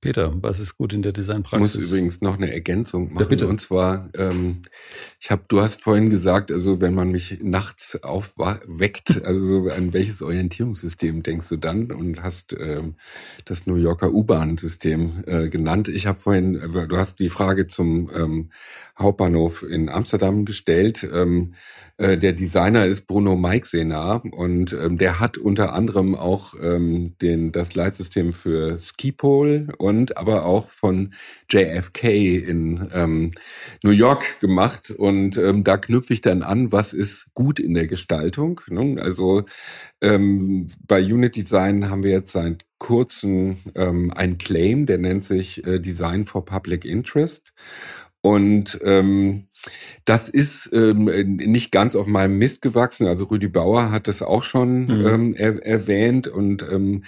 [0.00, 1.74] Peter, was ist gut in der Designpraxis?
[1.74, 3.18] Ich muss übrigens noch eine Ergänzung machen.
[3.18, 3.48] Ja, bitte.
[3.48, 4.62] Und zwar, ähm,
[5.18, 10.22] ich habe, du hast vorhin gesagt, also wenn man mich nachts aufweckt, also an welches
[10.22, 11.90] Orientierungssystem denkst du dann?
[11.90, 12.94] Und hast ähm,
[13.44, 15.88] das New Yorker U-Bahn-System äh, genannt.
[15.88, 18.50] Ich habe vorhin, äh, du hast die Frage zum ähm,
[18.96, 21.08] Hauptbahnhof in Amsterdam gestellt.
[21.12, 21.54] Ähm,
[21.98, 27.50] äh, der Designer ist Bruno Meixenar und ähm, der hat unter anderem auch ähm, den,
[27.50, 31.12] das Leitsystem für Skipol und aber auch von
[31.50, 33.32] JFK in ähm,
[33.82, 34.92] New York gemacht.
[34.92, 38.60] Und ähm, da knüpfe ich dann an, was ist gut in der Gestaltung.
[38.70, 39.02] Ne?
[39.02, 39.44] Also
[40.00, 45.66] ähm, bei Unit Design haben wir jetzt seit kurzem ähm, ein Claim, der nennt sich
[45.66, 47.52] äh, Design for Public Interest.
[48.20, 49.47] Und ähm,
[50.04, 53.06] das ist ähm, nicht ganz auf meinem Mist gewachsen.
[53.06, 55.06] Also Rüdi Bauer hat das auch schon mhm.
[55.06, 56.28] ähm, er, erwähnt.
[56.28, 57.04] Und ähm,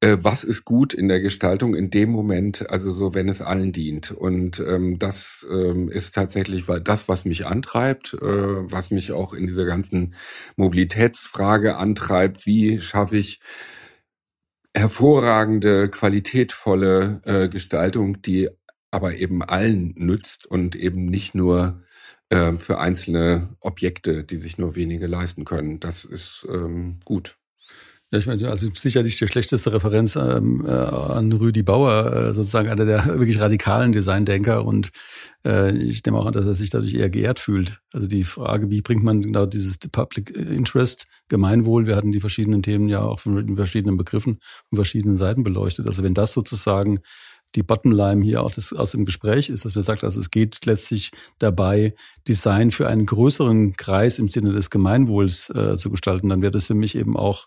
[0.00, 3.72] äh, was ist gut in der Gestaltung in dem Moment, also so, wenn es allen
[3.72, 4.10] dient.
[4.10, 9.46] Und ähm, das ähm, ist tatsächlich das, was mich antreibt, äh, was mich auch in
[9.46, 10.14] dieser ganzen
[10.56, 12.46] Mobilitätsfrage antreibt.
[12.46, 13.40] Wie schaffe ich
[14.74, 18.48] hervorragende, qualitätvolle äh, Gestaltung, die
[18.90, 21.82] aber eben allen nützt und eben nicht nur
[22.30, 25.80] äh, für einzelne Objekte, die sich nur wenige leisten können.
[25.80, 27.36] Das ist ähm, gut.
[28.12, 32.68] Ja, ich meine, also sicherlich die schlechteste Referenz ähm, äh, an Rüdi Bauer, äh, sozusagen
[32.68, 34.90] einer der wirklich radikalen Designdenker und
[35.46, 37.80] äh, ich nehme auch an, dass er sich dadurch eher geehrt fühlt.
[37.92, 42.64] Also die Frage, wie bringt man genau dieses Public Interest, Gemeinwohl, wir hatten die verschiedenen
[42.64, 45.86] Themen ja auch von verschiedenen Begriffen und verschiedenen Seiten beleuchtet.
[45.86, 46.98] Also wenn das sozusagen
[47.54, 50.64] die Bottomline hier auch das, aus dem Gespräch ist, dass man sagt, also es geht
[50.66, 51.94] letztlich dabei,
[52.28, 56.66] Design für einen größeren Kreis im Sinne des Gemeinwohls äh, zu gestalten, dann wäre das
[56.66, 57.46] für mich eben auch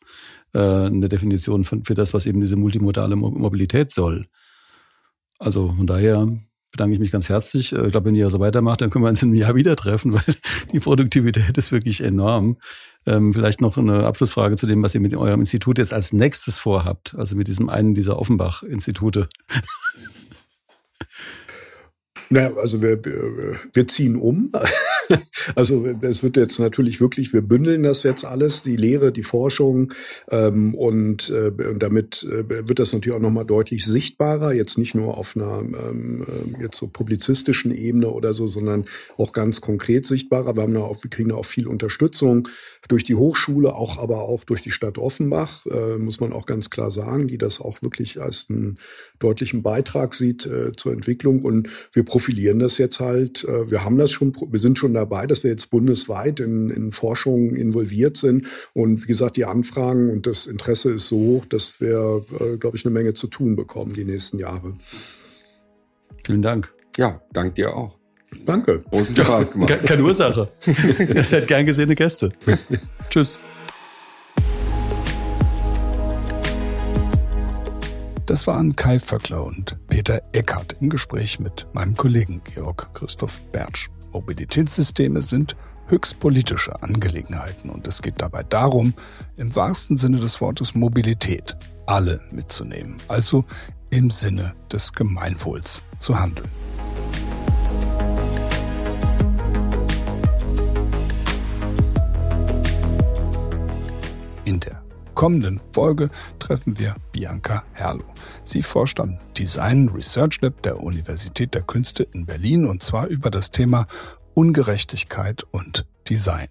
[0.53, 4.27] äh, eine Definition von, für das, was eben diese multimodale Mobilität soll.
[5.39, 6.27] Also von daher
[6.73, 7.71] bedanke ich mich ganz herzlich.
[7.71, 9.77] Äh, ich glaube, wenn ihr so weitermacht, dann können wir uns in einem Jahr wieder
[9.77, 10.35] treffen, weil
[10.73, 12.57] die Produktivität ist wirklich enorm.
[13.05, 16.57] Ähm, vielleicht noch eine Abschlussfrage zu dem, was ihr mit eurem Institut jetzt als nächstes
[16.57, 19.27] vorhabt, also mit diesem einen dieser Offenbach-Institute.
[22.33, 22.99] Naja, also wir,
[23.73, 24.51] wir ziehen um.
[25.55, 29.91] Also es wird jetzt natürlich wirklich, wir bündeln das jetzt alles, die Lehre, die Forschung
[30.31, 34.95] ähm, und, äh, und damit äh, wird das natürlich auch nochmal deutlich sichtbarer, jetzt nicht
[34.95, 36.25] nur auf einer ähm,
[36.57, 38.85] äh, jetzt so publizistischen Ebene oder so, sondern
[39.17, 40.55] auch ganz konkret sichtbarer.
[40.55, 42.47] Wir haben da auch, wir kriegen da auch viel Unterstützung
[42.87, 46.69] durch die Hochschule, auch aber auch durch die Stadt Offenbach, äh, muss man auch ganz
[46.69, 48.79] klar sagen, die das auch wirklich als einen
[49.19, 53.43] deutlichen Beitrag sieht äh, zur Entwicklung und wir profilieren das jetzt halt.
[53.43, 56.93] Äh, wir haben das schon, wir sind schon dabei, dass wir jetzt bundesweit in, in
[56.93, 58.47] Forschung involviert sind.
[58.73, 62.77] Und wie gesagt, die Anfragen und das Interesse ist so hoch, dass wir, äh, glaube
[62.77, 64.73] ich, eine Menge zu tun bekommen die nächsten Jahre.
[66.25, 66.73] Vielen Dank.
[66.97, 67.97] Ja, dank dir auch.
[68.45, 68.83] Danke.
[68.89, 69.69] Großen Spaß gemacht.
[69.69, 70.47] Keine, keine Ursache.
[70.97, 72.31] Ihr seid gern gesehene Gäste.
[73.09, 73.41] Tschüss.
[78.33, 83.89] Das waren Kai Vöckler und Peter Eckert im Gespräch mit meinem Kollegen Georg Christoph Bertsch.
[84.11, 85.55] Mobilitätssysteme sind
[85.85, 88.95] höchst politische Angelegenheiten und es geht dabei darum,
[89.37, 91.55] im wahrsten Sinne des Wortes Mobilität
[91.85, 93.45] alle mitzunehmen, also
[93.91, 96.49] im Sinne des Gemeinwohls zu handeln.
[104.43, 104.82] In der
[105.15, 106.09] kommenden Folge
[106.39, 108.03] treffen wir Bianca Herlo.
[108.43, 113.29] Sie forscht am Design Research Lab der Universität der Künste in Berlin und zwar über
[113.31, 113.87] das Thema
[114.33, 116.49] Ungerechtigkeit und Design.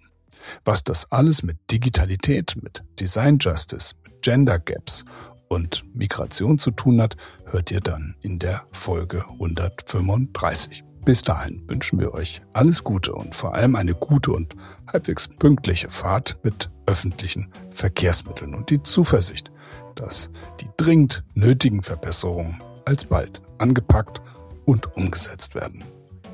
[0.64, 5.04] Was das alles mit Digitalität, mit Design Justice, mit Gender Gaps
[5.48, 10.84] und Migration zu tun hat, hört ihr dann in der Folge 135.
[11.05, 14.55] Bis dahin wünschen wir euch alles Gute und vor allem eine gute und
[14.86, 19.50] halbwegs pünktliche Fahrt mit öffentlichen Verkehrsmitteln und die Zuversicht,
[19.96, 20.30] dass
[20.61, 24.20] die dringend nötigen Verbesserungen alsbald angepackt
[24.64, 25.82] und umgesetzt werden.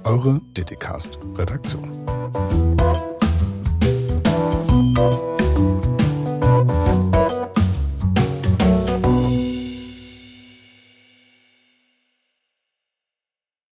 [0.05, 1.91] Eure DDcast Redaktion.